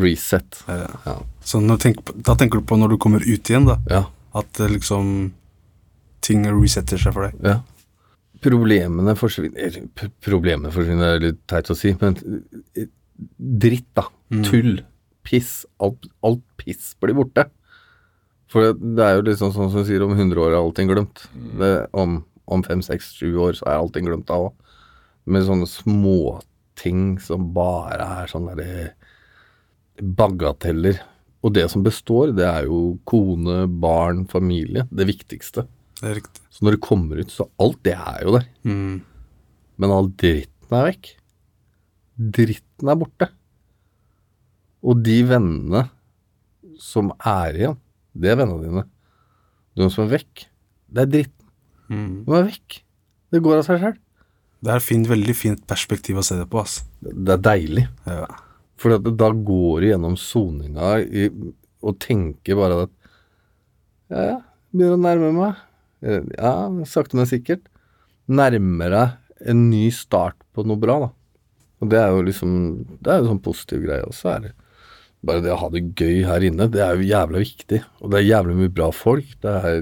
Reset. 0.04 0.62
Ja. 0.67 0.88
Ja. 1.06 1.15
Så 1.45 1.62
du 1.63 1.76
tenker 1.82 2.06
på, 2.06 2.15
da 2.28 2.36
tenker 2.39 2.60
du 2.60 2.67
på 2.67 2.78
når 2.80 2.93
du 2.93 2.98
kommer 3.02 3.24
ut 3.24 3.52
igjen, 3.52 3.67
da? 3.69 3.80
ja. 3.89 4.06
At 4.38 4.60
eh, 4.62 4.69
liksom 4.69 5.32
ting 6.22 6.43
resetter 6.52 7.00
seg 7.02 7.15
for 7.15 7.30
deg? 7.30 7.43
ja. 7.45 7.60
Problemene 8.39 9.17
forsvinner 9.19 9.74
Problemene 10.24 10.69
forsvinner, 10.72 11.10
det 11.10 11.15
er 11.17 11.24
litt 11.26 11.39
teit 11.50 11.72
å 11.74 11.76
si, 11.76 11.89
men 12.00 12.13
dritt, 13.38 13.89
da. 13.97 14.08
Tull. 14.47 14.79
Piss. 15.27 15.63
Alt, 15.84 16.10
alt 16.25 16.45
piss 16.62 16.93
blir 17.01 17.17
borte. 17.17 17.49
For 18.49 18.73
det, 18.73 19.03
er 19.05 19.19
jo 19.19 19.27
liksom 19.27 19.53
sånn 19.53 19.69
som 19.69 19.84
du 19.84 19.88
sier, 19.88 20.01
om 20.01 20.15
100 20.15 20.41
år 20.41 20.55
er 20.55 20.62
allting 20.62 20.89
glemt. 20.89 21.27
Det, 21.60 21.73
om 21.93 22.23
om 22.49 22.63
fem, 22.65 22.82
seks, 22.86 23.13
sju 23.17 23.34
år 23.39 23.58
så 23.60 23.67
er 23.67 23.79
allting 23.79 24.08
glemt 24.10 24.27
da 24.29 24.39
òg. 24.47 24.53
Med 25.29 25.45
sånne 25.45 25.67
småting 25.69 27.19
som 27.21 27.51
bare 27.55 28.08
er 28.23 28.32
sånne 28.32 28.55
derre 28.58 28.89
bagateller. 29.99 31.01
Og 31.45 31.53
det 31.55 31.67
som 31.71 31.84
består, 31.86 32.34
det 32.36 32.47
er 32.47 32.67
jo 32.67 32.97
kone, 33.08 33.62
barn, 33.79 34.25
familie. 34.32 34.88
Det 34.91 35.08
viktigste. 35.08 35.67
Det 35.99 36.10
er 36.10 36.17
riktig. 36.19 36.43
Så 36.51 36.65
når 36.65 36.75
det 36.75 36.88
kommer 36.88 37.21
ut, 37.21 37.32
så 37.32 37.47
alt 37.62 37.79
det 37.88 37.95
er 37.95 38.25
jo 38.25 38.36
der. 38.39 38.49
Mm. 38.67 38.99
Men 39.79 39.95
all 39.95 40.10
dritten 40.19 40.75
er 40.75 40.89
vekk. 40.89 41.13
Dritten 42.19 42.91
er 42.91 42.99
borte. 42.99 43.29
Og 44.84 44.99
de 45.03 45.17
vennene 45.27 45.86
som 46.79 47.13
er 47.17 47.55
igjen, 47.55 47.79
det 48.15 48.32
er 48.32 48.39
vennene 48.39 48.65
dine. 48.65 48.84
De 49.79 49.88
som 49.91 50.05
er 50.05 50.13
vekk, 50.17 50.45
det 50.91 51.03
er 51.05 51.12
dritten. 51.13 51.49
Mm. 51.89 52.13
De 52.27 52.36
er 52.38 52.47
vekk. 52.49 52.79
Det 53.29 53.41
går 53.45 53.60
av 53.62 53.65
seg 53.67 53.82
sjøl. 53.84 53.97
Det 54.60 54.71
er 54.73 54.82
et 54.82 54.84
fint, 54.84 55.08
veldig 55.08 55.36
fint 55.38 55.62
perspektiv 55.69 56.19
å 56.19 56.25
se 56.25 56.36
det 56.36 56.47
på, 56.51 56.60
ass. 56.60 56.82
Det 56.99 57.36
er 57.38 57.43
deilig. 57.43 57.86
Ja. 58.10 58.27
For 58.79 58.99
da 58.99 59.29
går 59.36 59.84
du 59.84 59.88
gjennom 59.89 60.15
soninga 60.19 60.97
og 61.79 61.97
tenker 62.03 62.60
bare 62.60 62.84
at 62.88 62.95
Ja, 64.10 64.21
ja, 64.25 64.38
begynner 64.73 64.97
å 64.97 65.03
nærme 65.03 65.32
meg. 65.36 65.60
Ja, 66.01 66.53
sakte, 66.89 67.19
men 67.19 67.27
sikkert. 67.29 67.67
Nærmer 68.32 68.95
deg 68.95 69.49
en 69.51 69.67
ny 69.69 69.86
start 69.95 70.39
på 70.55 70.65
noe 70.67 70.79
bra, 70.82 70.97
da. 71.05 71.10
Og 71.80 71.92
det 71.92 72.00
er 72.00 72.10
jo 72.12 72.24
liksom 72.28 72.56
Det 73.00 73.12
er 73.12 73.22
jo 73.22 73.30
sånn 73.30 73.44
positiv 73.44 73.86
greie. 73.86 74.08
Og 74.08 74.15
så 74.15 74.34
er 74.36 74.48
det 74.48 74.56
bare 75.26 75.44
det 75.44 75.52
å 75.52 75.60
ha 75.60 75.68
det 75.74 75.84
gøy 76.00 76.24
her 76.28 76.44
inne, 76.48 76.70
det 76.72 76.80
er 76.80 76.96
jo 76.96 77.10
jævla 77.10 77.42
viktig. 77.44 77.82
Og 78.00 78.12
det 78.12 78.22
er 78.22 78.30
jævlig 78.30 78.56
mye 78.62 78.74
bra 78.78 78.89
folk. 78.96 79.34
Det 79.44 79.56
er 79.60 79.82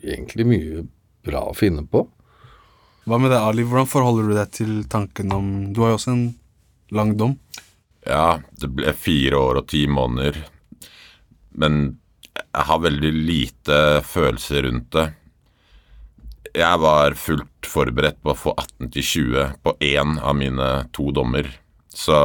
egentlig 0.00 0.46
mye 0.46 0.84
bra 1.26 1.42
å 1.50 1.56
finne 1.58 1.82
på. 1.90 2.04
Hva 3.08 3.18
med 3.18 3.32
deg, 3.32 3.40
Ali? 3.42 3.64
Hvordan 3.66 3.90
forholder 3.90 4.28
du 4.28 4.36
deg 4.36 4.52
til 4.54 4.76
tanken 4.92 5.32
om 5.34 5.48
Du 5.74 5.82
har 5.82 5.94
jo 5.94 5.98
også 5.98 6.14
en 6.14 6.26
lang 6.94 7.16
dom. 7.18 7.34
Ja, 8.06 8.38
det 8.60 8.70
ble 8.76 8.92
fire 8.96 9.40
år 9.40 9.60
og 9.62 9.68
ti 9.72 9.84
måneder. 9.90 10.38
Men 11.58 11.80
jeg 12.38 12.66
har 12.68 12.84
veldig 12.84 13.10
lite 13.26 13.78
følelser 14.06 14.68
rundt 14.68 14.92
det. 14.94 15.08
Jeg 16.54 16.80
var 16.82 17.14
fullt 17.18 17.68
forberedt 17.68 18.18
på 18.22 18.32
å 18.32 18.38
få 18.38 18.54
18 18.56 18.90
til 18.96 19.06
20 19.06 19.52
på 19.62 19.74
én 19.84 20.16
av 20.18 20.34
mine 20.38 20.70
to 20.96 21.10
dommer. 21.14 21.46
Så 21.94 22.16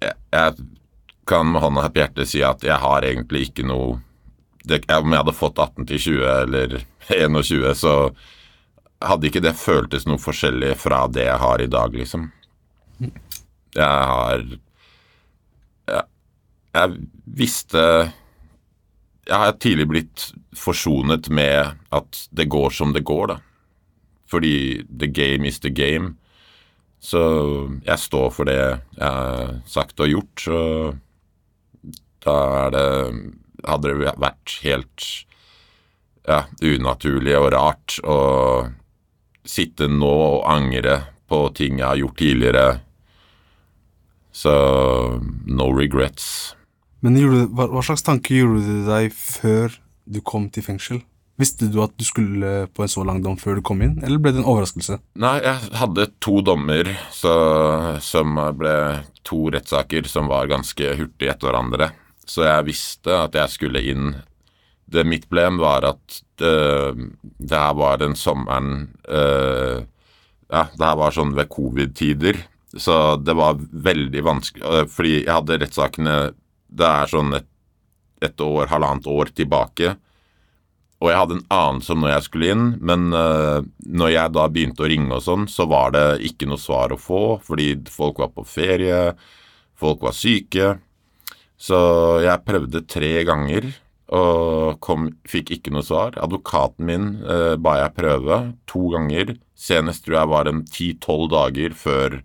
jeg, 0.00 0.14
jeg 0.32 0.54
kan 1.28 1.50
med 1.52 1.64
hånda 1.64 1.88
på 1.88 2.02
hjertet 2.02 2.30
si 2.30 2.42
at 2.44 2.64
jeg 2.64 2.80
har 2.80 3.06
egentlig 3.06 3.48
ikke 3.48 3.66
noe 3.68 4.00
det, 4.64 4.80
Om 4.88 5.12
jeg 5.12 5.20
hadde 5.20 5.36
fått 5.36 5.58
18 5.60 5.84
til 5.90 6.00
20 6.00 6.28
eller 6.32 6.78
21, 7.10 7.74
så 7.76 7.94
hadde 9.04 9.28
ikke 9.28 9.42
det 9.44 9.52
føltes 9.60 10.06
noe 10.08 10.20
forskjellig 10.20 10.70
fra 10.80 11.02
det 11.12 11.26
jeg 11.26 11.40
har 11.42 11.60
i 11.60 11.68
dag, 11.68 11.92
liksom. 11.92 12.30
Jeg 13.74 13.84
har 13.84 14.44
Jeg, 15.90 16.04
jeg 16.78 16.94
visste 17.42 17.84
Jeg 19.24 19.40
har 19.40 19.56
tidlig 19.56 19.86
blitt 19.88 20.26
forsonet 20.58 21.30
med 21.32 21.78
at 21.94 22.20
det 22.30 22.48
går 22.52 22.74
som 22.76 22.92
det 22.92 23.04
går, 23.08 23.32
da. 23.32 23.38
Fordi 24.28 24.84
the 24.88 25.08
game 25.08 25.48
is 25.48 25.60
the 25.60 25.70
game. 25.70 26.16
Så 27.04 27.20
jeg 27.84 28.00
står 28.00 28.30
for 28.32 28.48
det 28.48 28.58
jeg 28.60 29.04
har 29.04 29.58
sagt 29.68 30.00
og 30.00 30.08
gjort, 30.08 30.44
så 30.46 30.60
da 32.24 32.36
er 32.66 32.76
det 32.76 32.90
Hadde 33.64 33.94
det 33.96 34.10
vært 34.20 34.58
helt 34.60 35.04
ja, 36.28 36.42
unaturlig 36.60 37.32
og 37.38 37.46
rart 37.54 37.94
å 38.04 38.16
sitte 39.40 39.88
nå 39.88 40.10
og 40.10 40.42
angre 40.52 40.98
på 41.32 41.38
ting 41.56 41.78
jeg 41.80 41.86
har 41.86 42.00
gjort 42.02 42.18
tidligere. 42.20 42.66
Så 44.36 44.52
no 45.48 45.70
regrets. 45.72 46.26
Men 47.04 47.18
gjorde, 47.20 47.48
hva, 47.52 47.68
hva 47.68 47.82
slags 47.84 48.04
tanke 48.06 48.32
gjorde 48.32 48.62
du 48.64 48.86
deg 48.88 49.12
før 49.12 49.74
du 50.08 50.22
kom 50.24 50.48
til 50.52 50.64
fengsel? 50.64 51.02
Visste 51.40 51.66
du 51.66 51.80
at 51.82 51.92
du 51.98 52.04
skulle 52.06 52.68
på 52.70 52.84
en 52.84 52.90
så 52.90 53.02
lang 53.04 53.18
dom 53.24 53.34
før 53.36 53.58
du 53.58 53.64
kom 53.66 53.82
inn, 53.82 53.96
eller 54.06 54.20
ble 54.22 54.32
det 54.32 54.40
en 54.40 54.48
overraskelse? 54.52 55.00
Nei, 55.20 55.34
jeg 55.42 55.72
hadde 55.80 56.06
to 56.22 56.38
dommer 56.46 56.92
så, 57.12 57.34
som 58.04 58.38
ble 58.56 58.76
to 59.26 59.48
rettssaker 59.52 60.06
som 60.08 60.30
var 60.30 60.48
ganske 60.52 60.94
hurtig 60.94 61.28
etter 61.32 61.50
hverandre. 61.50 61.90
Så 62.24 62.46
jeg 62.46 62.68
visste 62.70 63.18
at 63.26 63.36
jeg 63.36 63.52
skulle 63.52 63.82
inn. 63.84 64.14
Det 64.88 65.04
Mitt 65.08 65.26
problem 65.26 65.58
var 65.60 65.84
at 65.90 66.22
det, 66.40 66.54
det 67.20 67.58
her 67.58 67.74
var 67.76 68.00
den 68.00 68.16
sommeren 68.16 68.94
uh, 69.08 69.82
Ja, 70.52 70.68
det 70.70 70.84
her 70.84 70.96
var 71.00 71.14
sånn 71.16 71.34
ved 71.36 71.50
covid-tider. 71.50 72.38
Så 72.76 73.16
det 73.22 73.34
var 73.38 73.58
veldig 73.58 74.22
vanskelig 74.26 74.64
øh, 74.66 74.86
Fordi 74.90 75.12
jeg 75.20 75.30
hadde 75.30 75.58
rettssakene 75.62 76.14
Det 76.74 76.88
er 76.88 77.10
sånn 77.10 77.36
et, 77.38 77.46
et 78.24 78.40
år, 78.42 78.68
halvannet 78.72 79.06
år 79.10 79.30
tilbake. 79.36 79.94
Og 81.04 81.10
jeg 81.10 81.20
hadde 81.20 81.36
en 81.36 81.46
anelse 81.52 81.92
om 81.92 82.00
når 82.00 82.14
jeg 82.14 82.26
skulle 82.28 82.50
inn, 82.54 82.66
men 82.80 83.10
uh, 83.12 83.60
når 83.84 84.12
jeg 84.14 84.34
da 84.36 84.44
begynte 84.48 84.84
å 84.84 84.88
ringe 84.88 85.12
og 85.12 85.24
sånn, 85.26 85.46
så 85.50 85.66
var 85.68 85.92
det 85.92 86.04
ikke 86.30 86.48
noe 86.48 86.60
svar 86.60 86.94
å 86.94 87.00
få, 87.00 87.22
fordi 87.44 87.74
folk 87.92 88.22
var 88.22 88.30
på 88.32 88.46
ferie, 88.48 89.00
folk 89.76 90.04
var 90.06 90.16
syke. 90.16 90.76
Så 91.60 91.78
jeg 92.24 92.44
prøvde 92.46 92.86
tre 92.88 93.12
ganger 93.28 93.68
og 94.14 94.78
kom, 94.84 95.10
fikk 95.28 95.52
ikke 95.56 95.74
noe 95.74 95.84
svar. 95.84 96.16
Advokaten 96.20 96.88
min 96.88 97.10
uh, 97.26 97.54
ba 97.60 97.78
jeg 97.82 97.96
prøve 97.98 98.40
to 98.70 98.86
ganger. 98.94 99.36
Senest 99.58 100.06
tror 100.06 100.20
jeg 100.22 100.32
var 100.32 100.48
en 100.48 100.64
ti-tolv 100.68 101.28
dager 101.34 101.76
før 101.76 102.20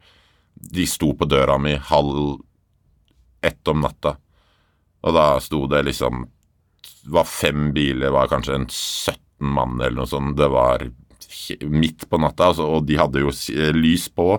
de 0.59 0.88
sto 0.88 1.12
på 1.15 1.27
døra 1.27 1.59
mi 1.59 1.75
halv 1.89 2.39
ett 3.43 3.71
om 3.71 3.83
natta. 3.83 4.15
Og 5.05 5.15
da 5.15 5.27
sto 5.43 5.65
det 5.71 5.85
liksom 5.88 6.25
Det 7.03 7.12
var 7.15 7.27
fem 7.27 7.69
biler, 7.73 8.12
var 8.12 8.27
kanskje 8.27 8.55
en 8.55 8.67
17 8.67 9.53
mann 9.55 9.79
eller 9.79 10.01
noe 10.01 10.09
sånt. 10.09 10.35
Det 10.38 10.49
var 10.51 10.83
midt 11.63 12.03
på 12.09 12.19
natta, 12.19 12.49
altså, 12.51 12.65
og 12.67 12.83
de 12.85 12.97
hadde 12.99 13.23
jo 13.23 13.31
lys 13.73 14.09
på. 14.12 14.33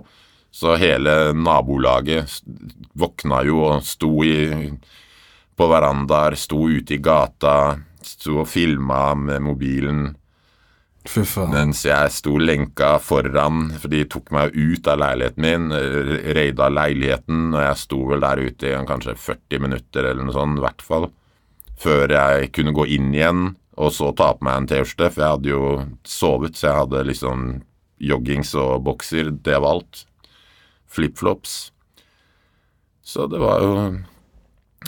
Så 0.50 0.74
hele 0.76 1.32
nabolaget 1.32 2.42
våkna 2.98 3.40
jo 3.46 3.62
og 3.64 3.86
sto 3.86 4.10
i, 4.26 4.68
på 5.56 5.68
verandaer, 5.70 6.36
sto 6.36 6.66
ute 6.68 6.98
i 6.98 7.00
gata, 7.02 7.78
sto 8.02 8.42
og 8.42 8.48
filma 8.50 9.14
med 9.14 9.44
mobilen. 9.46 10.02
Fy 11.08 11.22
faen. 11.24 11.54
Mens 11.54 11.84
jeg 11.86 12.10
sto 12.12 12.34
lenka 12.36 12.98
foran, 13.02 13.70
for 13.80 13.92
de 13.92 14.02
tok 14.10 14.28
meg 14.36 14.52
ut 14.56 14.90
av 14.90 15.00
leiligheten 15.00 15.46
min, 15.46 15.70
raida 16.36 16.68
leiligheten, 16.68 17.48
og 17.54 17.62
jeg 17.64 17.80
sto 17.80 18.02
vel 18.10 18.26
der 18.26 18.42
ute 18.44 18.68
i 18.68 18.82
kanskje 18.88 19.16
40 19.16 19.64
minutter 19.64 20.10
eller 20.10 20.26
noe 20.26 20.36
sånt, 20.36 20.60
i 20.60 20.64
hvert 20.66 20.84
fall, 20.84 21.08
før 21.80 22.12
jeg 22.12 22.52
kunne 22.52 22.76
gå 22.76 22.84
inn 22.98 23.08
igjen 23.16 23.48
og 23.80 23.92
så 23.96 24.10
ta 24.16 24.34
på 24.36 24.44
meg 24.44 24.58
en 24.58 24.68
T-skjorte, 24.68 25.08
for 25.14 25.22
jeg 25.22 25.34
hadde 25.34 25.52
jo 25.52 25.64
sovet, 26.04 26.58
så 26.58 26.68
jeg 26.68 26.78
hadde 26.82 27.04
liksom 27.08 27.44
joggings 28.10 28.52
og 28.58 28.82
bokser, 28.84 29.30
det 29.32 29.56
var 29.56 29.78
alt. 29.78 30.02
Flipflops. 30.90 31.70
Så 33.00 33.24
det 33.30 33.40
var 33.40 33.64
jo 33.64 33.74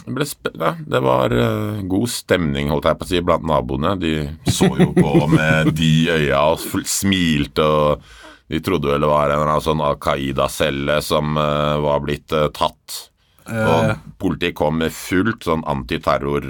det 0.07 0.26
spennende. 0.26 0.76
Det 0.87 1.00
var 1.00 1.33
uh, 1.33 1.83
god 1.83 2.11
stemning, 2.11 2.70
holdt 2.72 2.88
jeg 2.88 2.98
på 2.98 3.07
å 3.07 3.11
si, 3.11 3.22
blant 3.24 3.46
naboene. 3.46 3.94
De 4.00 4.14
så 4.50 4.70
jo 4.81 4.90
på 4.96 5.26
med 5.37 5.72
de 5.78 5.92
øya 6.12 6.42
og 6.55 6.85
smilte, 6.88 7.66
og 7.66 8.52
de 8.52 8.61
trodde 8.64 8.90
vel 8.90 9.05
det 9.05 9.11
var 9.11 9.31
en 9.31 9.37
eller 9.37 9.52
annen 9.55 9.64
sånn 9.64 9.85
Al 9.85 9.98
Qaida-celle 10.02 10.98
som 11.05 11.37
uh, 11.38 11.78
var 11.85 12.05
blitt 12.05 12.35
uh, 12.37 12.48
tatt. 12.55 13.09
Og 13.42 13.96
politiet 14.22 14.55
kom 14.55 14.76
med 14.78 14.94
fullt 14.94 15.42
sånn 15.48 15.64
antiterror 15.66 16.44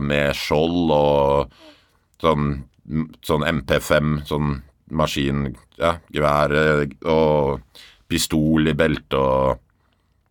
med 0.00 0.32
skjold 0.32 0.88
og 0.96 1.58
sånn, 2.24 2.54
sånn 3.20 3.44
MP5, 3.44 4.14
sånn 4.24 4.54
maskin, 4.88 5.50
ja, 5.76 5.98
og 7.12 7.82
pistol 8.08 8.72
i 8.72 8.74
beltet 8.74 9.18
og 9.20 9.60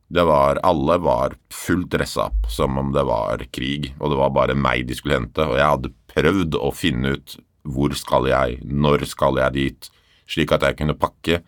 det 0.10 0.24
var, 0.26 0.60
Alle 0.65 0.98
var 0.98 1.36
fullt 1.54 1.91
dressa 1.93 2.26
opp 2.30 2.50
som 2.50 2.78
om 2.82 2.91
det 2.95 3.04
var 3.06 3.43
krig, 3.54 3.91
og 4.00 4.12
det 4.12 4.17
var 4.17 4.34
bare 4.34 4.56
meg 4.58 4.88
de 4.89 4.98
skulle 4.98 5.19
hente. 5.19 5.45
Og 5.45 5.58
jeg 5.60 5.69
hadde 5.69 5.93
prøvd 6.10 6.58
å 6.58 6.72
finne 6.74 7.13
ut 7.17 7.38
hvor 7.69 7.93
skal 7.93 8.26
jeg, 8.32 8.60
når 8.65 9.06
skal 9.06 9.38
jeg 9.38 9.54
dit, 9.54 9.89
slik 10.30 10.54
at 10.56 10.65
jeg 10.65 10.80
kunne 10.80 10.98
pakke. 10.98 11.41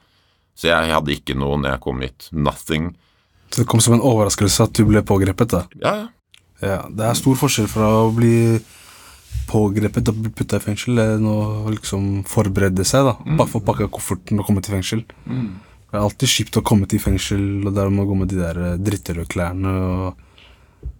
Så 0.53 0.69
jeg 0.69 0.91
hadde 0.93 1.15
ikke 1.15 1.33
noe 1.39 1.57
når 1.57 1.75
jeg 1.75 1.83
kom 1.87 2.03
hit. 2.05 2.27
Nothing. 2.31 2.91
Så 3.49 3.63
det 3.63 3.69
kom 3.71 3.81
som 3.83 3.97
en 3.97 4.05
overraskelse 4.05 4.67
at 4.67 4.77
du 4.77 4.85
ble 4.87 5.01
pågrepet, 5.01 5.55
da? 5.55 5.65
Ja, 5.81 5.95
ja. 6.03 6.09
Ja, 6.61 6.83
Det 6.93 7.01
er 7.07 7.17
stor 7.17 7.33
forskjell 7.39 7.65
fra 7.65 7.87
å 8.03 8.11
bli 8.13 8.59
pågrepet 9.49 10.11
og 10.11 10.19
bli 10.21 10.31
putta 10.35 10.59
i 10.59 10.63
fengsel 10.63 10.99
enn 11.01 11.25
å 11.25 11.71
liksom 11.73 12.21
forberede 12.29 12.85
seg, 12.85 13.07
da. 13.09 13.15
Bare 13.39 13.49
få 13.49 13.63
pakka 13.65 13.89
kofferten 13.91 14.39
og 14.39 14.45
komme 14.45 14.61
til 14.61 14.75
fengsel. 14.77 15.01
Det 15.91 15.99
er 15.99 16.05
alltid 16.05 16.31
kjipt 16.31 16.55
å 16.55 16.63
komme 16.63 16.87
til 16.87 17.01
fengsel, 17.03 17.41
og 17.67 17.73
der 17.75 17.89
må 17.91 18.05
gå 18.07 18.15
med 18.15 18.31
de 18.31 18.39
der 18.39 18.59
eh, 18.71 19.23
klærne 19.27 19.73
og 19.75 20.27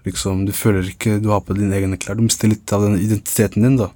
liksom 0.06 0.46
Du 0.46 0.52
føler 0.54 0.90
ikke 0.92 1.20
du 1.22 1.30
har 1.32 1.42
på 1.46 1.56
dine 1.58 1.74
egne 1.78 1.98
klær. 1.98 2.18
Du 2.20 2.26
mister 2.26 2.50
litt 2.52 2.70
av 2.74 2.84
den 2.84 3.00
identiteten 3.00 3.64
din, 3.64 3.78
da. 3.80 3.92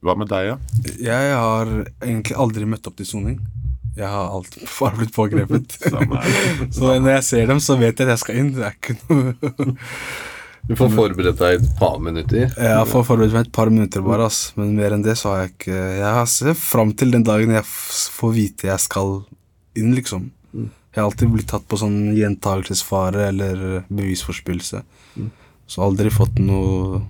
Hva 0.00 0.14
med 0.16 0.30
deg, 0.30 0.52
ja? 0.52 0.56
Jeg 1.02 1.34
har 1.36 1.72
egentlig 2.00 2.36
aldri 2.38 2.68
møtt 2.68 2.86
opp 2.88 2.96
til 3.00 3.08
soning. 3.08 3.40
Jeg 3.98 4.06
har 4.06 4.30
alltid 4.30 4.68
bare 4.78 5.00
blitt 5.00 5.14
pågrepet. 5.16 5.78
Så 6.76 6.92
når 6.92 7.16
jeg 7.16 7.26
ser 7.26 7.50
dem, 7.50 7.62
så 7.64 7.76
vet 7.80 7.98
jeg 7.98 8.06
at 8.06 8.14
jeg 8.14 8.22
skal 8.22 8.38
inn. 8.40 8.52
Det 8.56 8.68
er 8.68 8.78
ikke 8.78 9.00
noe 9.08 9.56
Du 10.70 10.74
får 10.76 10.90
forberedt 10.92 11.40
deg 11.40 11.56
et 11.56 11.70
par 11.80 11.96
minutter. 11.98 12.52
Jeg 12.52 12.86
får 12.86 13.04
forberedt 13.08 13.32
meg 13.34 13.48
et 13.48 13.54
par 13.56 13.70
minutter 13.72 14.04
bare, 14.06 14.28
ass. 14.28 14.52
men 14.60 14.74
mer 14.76 14.94
enn 14.94 15.02
det 15.02 15.16
så 15.18 15.32
har 15.32 15.40
jeg 15.40 15.54
ikke 15.54 15.78
Jeg 15.98 16.28
ser 16.30 16.58
fram 16.60 16.92
til 16.94 17.16
den 17.16 17.24
dagen 17.26 17.56
jeg 17.56 17.64
får 17.66 18.34
vite 18.36 18.68
jeg 18.68 18.84
skal 18.84 19.16
inn, 19.80 19.94
liksom. 19.96 20.30
Jeg 20.54 20.98
har 20.98 21.06
alltid 21.06 21.30
blitt 21.30 21.48
tatt 21.52 21.66
på 21.70 21.78
sånn 21.78 22.12
gjentagelsesfare 22.16 23.28
eller 23.30 23.84
bevisforspillelse. 23.88 24.82
Så 25.70 25.82
aldri 25.86 26.10
fått 26.10 26.40
noe 26.42 27.02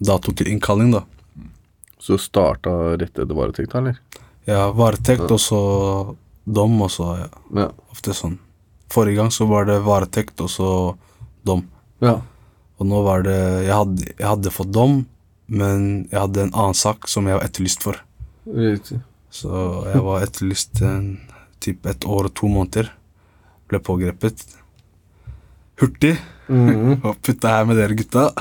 dato 0.00 0.32
til 0.32 0.48
innkalling, 0.54 0.92
da. 0.94 1.02
Så 2.02 2.16
starta 2.18 2.72
rett 2.98 3.12
etter 3.12 3.36
varetekt, 3.36 3.74
eller? 3.78 3.98
Ja, 4.48 4.70
varetekt 4.74 5.28
og 5.30 5.38
så 5.38 5.60
dom, 6.44 6.80
og 6.82 6.90
så 6.90 7.12
ja, 7.20 7.28
Ja. 7.54 7.68
ofte 7.92 8.14
sånn. 8.16 8.38
Forrige 8.90 9.16
gang 9.20 9.30
så 9.30 9.46
var 9.48 9.64
det 9.68 9.80
varetekt 9.84 10.40
og 10.40 10.50
så 10.50 10.96
dom. 11.44 11.68
ja. 12.00 12.20
Og 12.80 12.86
nå 12.88 13.02
var 13.04 13.22
det 13.22 13.36
jeg 13.66 13.70
hadde, 13.76 14.02
jeg 14.18 14.26
hadde 14.26 14.50
fått 14.50 14.72
dom, 14.74 15.06
men 15.46 16.08
jeg 16.10 16.18
hadde 16.18 16.40
en 16.42 16.50
annen 16.52 16.74
sak 16.74 17.06
som 17.06 17.28
jeg 17.28 17.36
var 17.38 17.44
etterlyst 17.46 17.82
for. 17.84 17.94
Riktig. 18.48 18.98
Så 19.30 19.52
jeg 19.92 20.02
var 20.02 20.24
etterlyst 20.24 20.80
en, 20.82 21.20
typ 21.62 21.86
et 21.90 22.04
år 22.08 22.28
og 22.28 22.34
to 22.38 22.50
måneder. 22.50 22.90
Ble 23.70 23.80
pågrepet. 23.82 24.44
Hurtig. 25.80 26.16
Og 27.06 27.14
putta 27.24 27.48
her 27.54 27.64
med 27.68 27.78
dere 27.80 27.96
gutta. 27.96 28.26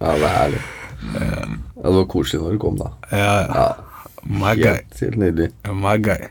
Ja, 0.00 0.14
det 0.16 0.24
er 0.24 0.32
herlig. 0.32 0.60
Ja, 1.12 1.40
det 1.84 1.90
var 1.98 2.06
koselig 2.08 2.38
når 2.40 2.54
du 2.54 2.60
kom, 2.62 2.78
da. 2.80 2.86
ja, 3.12 3.34
ja. 3.50 3.64
My 4.24 4.54
guy. 4.56 4.70
Helt, 4.78 4.94
helt 5.00 5.18
nydelig. 5.20 5.48
My 5.76 5.94
guy. 6.00 6.30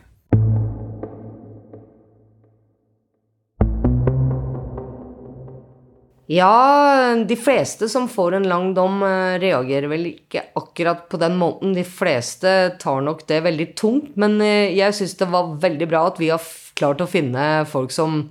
Ja, 6.30 7.16
de 7.26 7.36
fleste 7.36 7.88
som 7.90 8.06
får 8.10 8.36
en 8.38 8.44
lang 8.50 8.74
dom, 8.78 9.02
eh, 9.04 9.40
reagerer 9.42 9.90
vel 9.90 10.04
ikke 10.12 10.44
akkurat 10.54 11.08
på 11.10 11.18
den 11.18 11.34
måten. 11.40 11.74
De 11.74 11.82
fleste 11.84 12.78
tar 12.78 13.02
nok 13.02 13.24
det 13.26 13.40
veldig 13.42 13.76
tungt, 13.76 14.12
men 14.16 14.36
eh, 14.40 14.70
jeg 14.78 14.94
syns 14.94 15.16
det 15.18 15.26
var 15.32 15.56
veldig 15.58 15.88
bra 15.90 16.04
at 16.06 16.20
vi 16.22 16.28
har 16.30 16.44
klart 16.78 17.02
å 17.02 17.08
finne 17.10 17.66
folk 17.66 17.90
som 17.90 18.28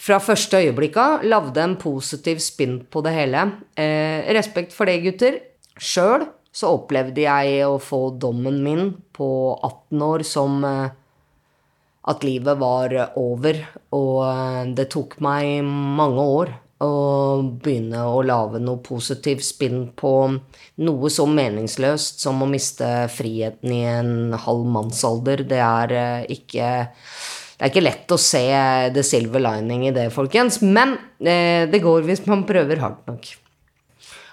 fra 0.00 0.16
første 0.16 0.62
øyeblikk 0.62 0.96
av 0.96 1.26
lagde 1.28 1.60
en 1.60 1.74
positiv 1.76 2.40
spinn 2.40 2.78
på 2.88 3.02
det 3.04 3.12
hele. 3.12 3.42
Eh, 3.76 4.24
respekt 4.32 4.72
for 4.72 4.88
det, 4.88 5.02
gutter. 5.04 5.36
Sjøl 5.76 6.24
så 6.56 6.70
opplevde 6.72 7.20
jeg 7.20 7.66
å 7.66 7.76
få 7.76 8.16
dommen 8.16 8.62
min 8.64 8.94
på 9.12 9.28
18 9.60 10.06
år 10.06 10.24
som 10.24 10.64
eh, 10.64 10.88
at 12.08 12.24
livet 12.24 12.56
var 12.56 12.96
over, 13.20 13.60
og 13.92 14.72
det 14.72 14.88
tok 14.96 15.18
meg 15.20 15.60
mange 15.68 16.24
år 16.24 16.54
å 16.84 17.42
begynne 17.62 18.04
å 18.06 18.20
lage 18.26 18.60
noe 18.62 18.78
positiv 18.84 19.42
spinn 19.42 19.88
på 19.98 20.12
noe 20.84 21.10
så 21.10 21.26
meningsløst 21.26 22.22
som 22.22 22.42
å 22.42 22.50
miste 22.50 23.08
friheten 23.10 23.74
i 23.74 23.82
en 23.90 24.36
halv 24.38 24.68
mannsalder. 24.76 25.42
Det 25.48 25.58
er 25.64 25.96
eh, 25.98 26.30
ikke 26.38 26.70
det 27.58 27.66
er 27.66 27.72
ikke 27.72 27.82
lett 27.82 28.14
å 28.14 28.20
se 28.22 28.44
the 28.94 29.02
silver 29.02 29.42
lining 29.42 29.88
i 29.88 29.94
det, 29.94 30.12
folkens, 30.14 30.60
men 30.62 30.94
eh, 31.18 31.66
det 31.66 31.82
går 31.82 32.06
hvis 32.06 32.22
man 32.30 32.46
prøver 32.46 32.78
hardt 32.84 33.02
nok. 33.10 33.26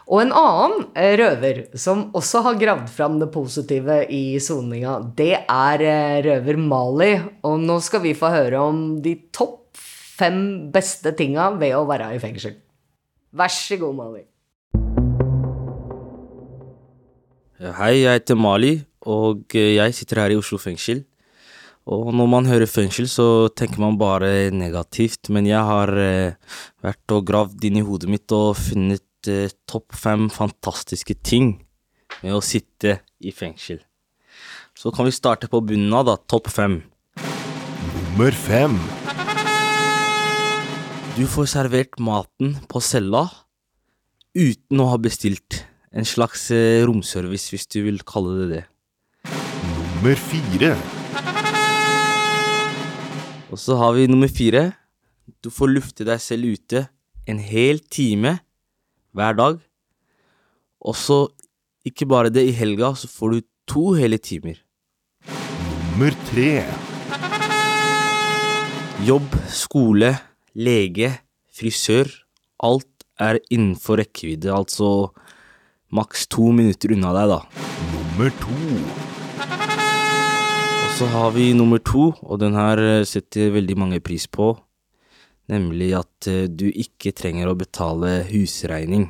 Og 0.05 0.21
en 0.21 0.35
annen 0.37 0.83
eh, 0.93 1.15
røver 1.17 1.63
som 1.81 2.11
også 2.13 2.43
har 2.45 2.59
gravd 2.61 2.91
fram 2.93 3.17
det 3.17 3.31
positive 3.33 4.03
i 4.13 4.37
soninga, 4.37 4.99
det 5.17 5.33
er 5.41 5.85
røver 6.27 6.61
Mali. 6.61 7.15
Og 7.49 7.57
nå 7.65 7.79
skal 7.81 8.05
vi 8.05 8.13
få 8.13 8.29
høre 8.29 8.61
om 8.61 8.85
de 9.01 9.17
topp 9.33 9.64
fem 10.15 10.39
beste 10.73 11.13
tinga 11.17 11.49
ved 11.59 11.75
å 11.75 11.83
være 11.89 12.13
i 12.15 12.21
fengsel. 12.23 12.55
Vær 13.35 13.51
så 13.51 13.77
god, 13.81 13.97
Mali. 13.97 14.23
Hei, 17.55 17.93
jeg 18.03 18.19
heter 18.19 18.39
Mali, 18.39 18.77
og 19.07 19.55
jeg 19.55 19.95
sitter 19.95 20.23
her 20.23 20.33
i 20.35 20.39
Oslo 20.39 20.59
fengsel. 20.59 21.03
Og 21.85 22.09
når 22.17 22.29
man 22.31 22.47
hører 22.49 22.69
fengsel, 22.69 23.07
så 23.11 23.47
tenker 23.53 23.83
man 23.83 23.99
bare 24.01 24.49
negativt, 24.55 25.29
men 25.29 25.45
jeg 25.45 25.61
har 25.61 25.91
eh, 26.01 26.33
vært 26.83 27.13
og 27.13 27.27
gravd 27.29 27.67
inn 27.69 27.77
i 27.77 27.85
hodet 27.85 28.09
mitt 28.09 28.33
og 28.33 28.55
funnet 28.57 29.29
eh, 29.29 29.53
topp 29.69 29.93
fem 29.93 30.25
fantastiske 30.33 31.19
ting 31.21 31.53
med 32.23 32.33
å 32.33 32.41
sitte 32.41 32.99
i 33.21 33.35
fengsel. 33.35 33.83
Så 34.75 34.91
kan 34.95 35.05
vi 35.07 35.13
starte 35.15 35.51
på 35.51 35.61
bunnen 35.61 35.93
av, 35.93 36.09
da. 36.09 36.17
Topp 36.17 36.49
fem. 36.51 36.81
Nummer 37.93 38.33
fem. 38.33 38.79
Du 41.15 41.23
får 41.31 41.45
servert 41.47 41.93
maten 42.03 42.57
på 42.67 42.81
cella 42.83 43.21
uten 44.35 44.81
å 44.83 44.87
ha 44.91 44.97
bestilt. 44.99 45.61
En 45.95 46.03
slags 46.03 46.49
eh, 46.51 46.83
romservice, 46.83 47.53
hvis 47.53 47.69
du 47.71 47.77
vil 47.85 48.01
kalle 48.03 48.33
det 48.41 48.47
det. 48.49 48.63
Nummer 49.63 50.19
fire. 50.19 50.73
Og 53.47 53.63
så 53.63 53.79
har 53.79 53.95
vi 53.95 54.09
nummer 54.11 54.27
fire. 54.27 54.65
Du 55.39 55.47
får 55.47 55.71
lufte 55.71 56.03
deg 56.03 56.19
selv 56.19 56.51
ute 56.51 56.83
en 57.31 57.39
hel 57.39 57.79
time 57.79 58.35
hver 59.15 59.39
dag. 59.39 59.63
Og 60.83 60.99
så, 60.99 61.21
ikke 61.87 62.11
bare 62.11 62.35
det, 62.35 62.43
i 62.43 62.59
helga 62.59 62.91
så 62.99 63.07
får 63.07 63.37
du 63.37 63.49
to 63.71 63.87
hele 63.95 64.19
timer. 64.19 64.59
Nummer 65.95 66.11
tre. 66.27 66.65
Jobb, 69.07 69.43
skole, 69.47 70.17
lege, 70.55 71.11
frisør. 71.53 72.09
Alt 72.63 73.05
er 73.19 73.39
innenfor 73.51 73.99
rekkevidde, 74.01 74.51
altså 74.51 75.11
maks 75.95 76.25
to 76.31 76.49
minutter 76.55 76.95
unna 76.95 77.11
deg, 77.15 77.31
da. 77.31 77.39
Nummer 77.91 78.31
to. 78.41 78.59
Og 80.85 80.95
så 80.95 81.09
har 81.11 81.35
vi 81.35 81.51
nummer 81.55 81.81
to, 81.83 82.13
og 82.23 82.39
den 82.39 82.55
her 82.55 82.79
eh, 82.79 83.03
setter 83.07 83.51
veldig 83.55 83.75
mange 83.79 83.99
pris 84.03 84.27
på, 84.31 84.53
nemlig 85.51 85.91
at 85.99 86.29
eh, 86.31 86.47
du 86.47 86.69
ikke 86.71 87.11
trenger 87.15 87.51
å 87.51 87.59
betale 87.59 88.21
husregning. 88.31 89.09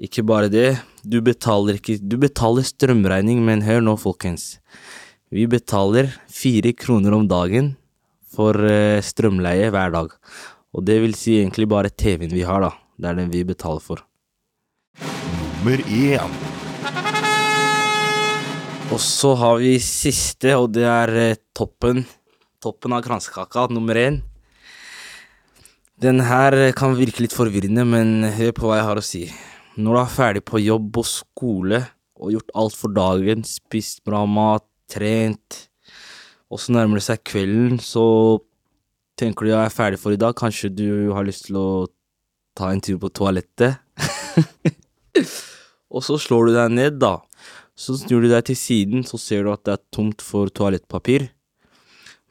Ikke 0.00 0.24
bare 0.26 0.48
det, 0.50 0.80
du 1.06 1.20
betaler 1.22 1.76
ikke 1.78 2.00
Du 2.02 2.16
betaler 2.18 2.66
strømregning, 2.66 3.44
men 3.46 3.62
hør 3.62 3.84
nå, 3.84 3.94
folkens. 4.00 4.56
Vi 5.30 5.44
betaler 5.46 6.08
fire 6.26 6.72
kroner 6.74 7.14
om 7.14 7.28
dagen 7.30 7.76
for 8.34 8.58
eh, 8.66 9.02
strømleie 9.04 9.70
hver 9.72 9.94
dag. 9.94 10.10
Og 10.74 10.84
det 10.86 10.98
vil 11.04 11.14
si 11.18 11.38
egentlig 11.40 11.68
bare 11.70 11.92
TV-en 11.92 12.34
vi 12.34 12.44
har, 12.46 12.64
da. 12.64 12.72
Det 12.98 13.10
er 13.10 13.18
den 13.18 13.32
vi 13.32 13.44
betaler 13.46 13.82
for. 13.82 14.02
Nummer 14.98 15.80
én. 15.88 16.36
Og 18.92 19.00
så 19.00 19.32
har 19.40 19.58
vi 19.62 19.78
siste, 19.82 20.52
og 20.58 20.74
det 20.76 20.84
er 20.86 21.14
eh, 21.22 21.40
toppen. 21.56 22.04
Toppen 22.62 22.94
av 22.96 23.02
kransekaka, 23.06 23.68
nummer 23.72 23.98
én. 23.98 24.20
Den 26.00 26.20
her 26.26 26.72
kan 26.76 26.96
virke 26.98 27.22
litt 27.22 27.34
forvirrende, 27.34 27.84
men 27.86 28.26
hør 28.36 28.52
på 28.56 28.68
hva 28.68 28.80
jeg 28.80 28.88
har 28.90 29.00
å 29.00 29.04
si. 29.04 29.24
Når 29.78 29.94
du 29.94 30.00
er 30.00 30.10
ferdig 30.12 30.42
på 30.46 30.60
jobb 30.62 30.98
og 31.00 31.06
skole 31.08 31.80
og 32.20 32.34
gjort 32.34 32.52
alt 32.60 32.76
for 32.78 32.94
dagen, 32.94 33.46
spist 33.46 34.02
bra 34.06 34.24
mat, 34.28 34.66
trent, 34.90 35.64
og 36.52 36.60
så 36.60 36.74
nærmer 36.74 37.00
det 37.00 37.06
seg 37.06 37.22
kvelden, 37.26 37.78
så 37.82 38.04
tenker 39.18 39.46
du 39.46 39.52
jeg 39.52 39.62
er 39.62 39.74
ferdig 39.74 40.00
for 40.02 40.14
i 40.14 40.20
dag, 40.20 40.34
kanskje 40.36 40.72
du 40.74 41.12
har 41.14 41.26
lyst 41.26 41.48
til 41.48 41.58
å 41.60 41.68
ta 42.58 42.70
en 42.70 42.82
tur 42.84 42.98
på 43.02 43.10
toalettet? 43.14 43.80
og 45.94 46.04
så 46.04 46.18
slår 46.20 46.50
du 46.50 46.56
deg 46.56 46.74
ned, 46.74 46.98
da. 47.02 47.16
Så 47.74 47.96
snur 47.98 48.22
du 48.22 48.30
deg 48.30 48.44
til 48.46 48.58
siden, 48.58 49.06
så 49.06 49.18
ser 49.18 49.46
du 49.46 49.52
at 49.54 49.64
det 49.66 49.76
er 49.76 49.86
tomt 49.94 50.22
for 50.22 50.50
toalettpapir. 50.50 51.28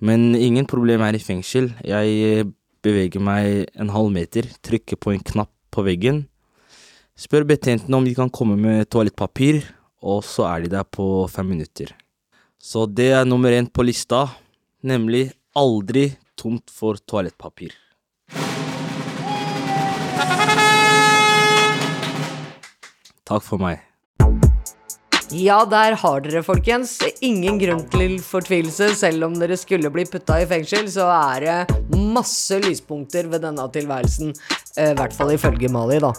Men 0.03 0.33
ingen 0.35 0.67
problem 0.67 1.03
er 1.03 1.15
i 1.15 1.23
fengsel. 1.23 1.71
Jeg 1.87 2.13
eh, 2.27 2.47
beveger 2.83 3.23
meg 3.23 3.69
en 3.79 3.91
halv 3.91 4.11
meter, 4.11 4.47
trykker 4.63 4.99
på 4.99 5.13
en 5.13 5.23
knapp 5.23 5.51
på 5.73 5.83
veggen, 5.87 6.25
spør 7.17 7.47
betjentene 7.49 7.97
om 7.97 8.05
de 8.05 8.13
kan 8.17 8.31
komme 8.33 8.57
med 8.59 8.89
toalettpapir, 8.91 9.63
og 10.03 10.23
så 10.27 10.45
er 10.49 10.65
de 10.65 10.73
der 10.75 10.85
på 10.85 11.25
fem 11.31 11.47
minutter. 11.55 11.93
Så 12.63 12.85
det 12.87 13.09
er 13.11 13.25
nummer 13.27 13.51
én 13.51 13.65
på 13.67 13.83
lista, 13.83 14.21
nemlig 14.87 15.33
aldri 15.59 16.13
tomt 16.39 16.71
for 16.71 16.95
toalettpapir. 16.95 17.75
Takk 23.27 23.43
for 23.43 23.59
meg. 23.59 23.83
Ja, 25.33 25.63
der 25.65 25.95
har 25.97 26.21
dere, 26.21 26.43
folkens. 26.45 26.91
Ingen 27.25 27.57
grunn 27.57 27.81
til 27.89 28.19
fortvilelse. 28.21 28.91
Selv 28.93 29.25
om 29.25 29.33
dere 29.39 29.57
skulle 29.57 29.89
bli 29.89 30.05
putta 30.05 30.37
i 30.43 30.45
fengsel, 30.45 30.85
så 30.93 31.07
er 31.09 31.45
det 31.45 31.97
masse 31.97 32.59
lyspunkter 32.61 33.25
ved 33.31 33.41
denne 33.41 33.65
tilværelsen. 33.73 34.29
Eh, 34.77 34.91
I 34.91 34.97
hvert 34.99 35.15
fall 35.17 35.33
ifølge 35.33 35.71
Mali, 35.73 35.97
da. 36.03 36.11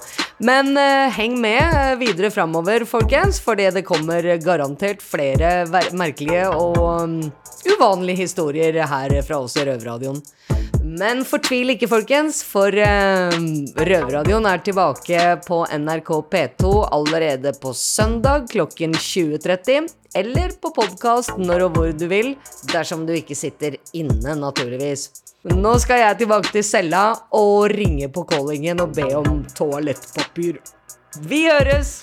Men 0.42 0.74
eh, 0.80 1.14
heng 1.14 1.38
med 1.42 1.62
eh, 1.62 1.94
videre 2.00 2.32
framover, 2.34 2.88
folkens, 2.90 3.38
fordi 3.44 3.70
det 3.76 3.84
kommer 3.86 4.26
garantert 4.42 5.02
flere 5.02 5.60
merkelige 5.94 6.48
og 6.50 6.82
um, 6.82 7.20
uvanlige 7.70 8.24
historier 8.24 8.82
her 8.82 9.20
fra 9.22 9.38
oss 9.44 9.54
i 9.60 9.68
Røverradioen. 9.68 10.18
Men 10.84 11.22
fortvil 11.24 11.72
ikke, 11.72 11.88
folkens, 11.88 12.42
for 12.44 12.68
uh, 12.68 13.34
Røverradioen 13.88 14.44
er 14.44 14.60
tilbake 14.60 15.20
på 15.46 15.62
NRK 15.72 16.10
P2 16.28 16.72
allerede 16.92 17.54
på 17.56 17.72
søndag 17.72 18.50
klokken 18.50 18.92
20.30. 18.92 19.88
Eller 20.14 20.52
på 20.60 20.74
podkast 20.76 21.38
når 21.40 21.64
og 21.66 21.78
hvor 21.78 21.94
du 21.96 22.04
vil, 22.10 22.34
dersom 22.68 23.06
du 23.08 23.14
ikke 23.16 23.36
sitter 23.38 23.78
inne, 23.96 24.36
naturligvis. 24.36 25.08
Nå 25.48 25.72
skal 25.80 26.02
jeg 26.02 26.20
tilbake 26.20 26.52
til 26.52 26.66
cella 26.68 27.06
og 27.32 27.72
ringe 27.72 28.10
på 28.12 28.26
callingen 28.28 28.84
og 28.84 28.92
be 28.98 29.08
om 29.16 29.40
toalettpapir. 29.56 30.60
Vi 31.24 31.46
høres! 31.48 31.96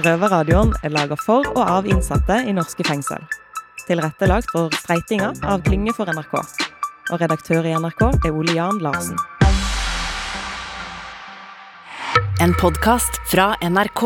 Røverradioen 0.00 0.72
er 0.80 0.96
laga 0.96 1.20
for 1.20 1.44
og 1.52 1.62
av 1.66 1.92
innsatte 1.92 2.40
i 2.48 2.56
norske 2.56 2.88
fengsel 2.88 3.20
tilrettelagt 3.90 4.50
for 4.54 4.70
Streitinga 4.78 5.32
av 5.42 5.64
Klynge 5.66 5.94
for 5.96 6.06
NRK. 6.06 6.38
Og 7.10 7.18
redaktør 7.18 7.66
i 7.66 7.74
NRK 7.74 8.06
er 8.12 8.30
Ole 8.30 8.54
Jan 8.54 8.78
Larsen. 8.84 9.18
En 12.40 12.54
podkast 12.60 13.18
fra 13.32 13.52
NRK. 13.60 14.04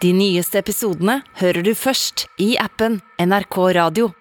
De 0.00 0.12
nyeste 0.16 0.60
episodene 0.60 1.20
hører 1.40 1.64
du 1.64 1.74
først 1.76 2.26
i 2.42 2.54
appen 2.60 3.00
NRK 3.20 3.60
Radio. 3.76 4.14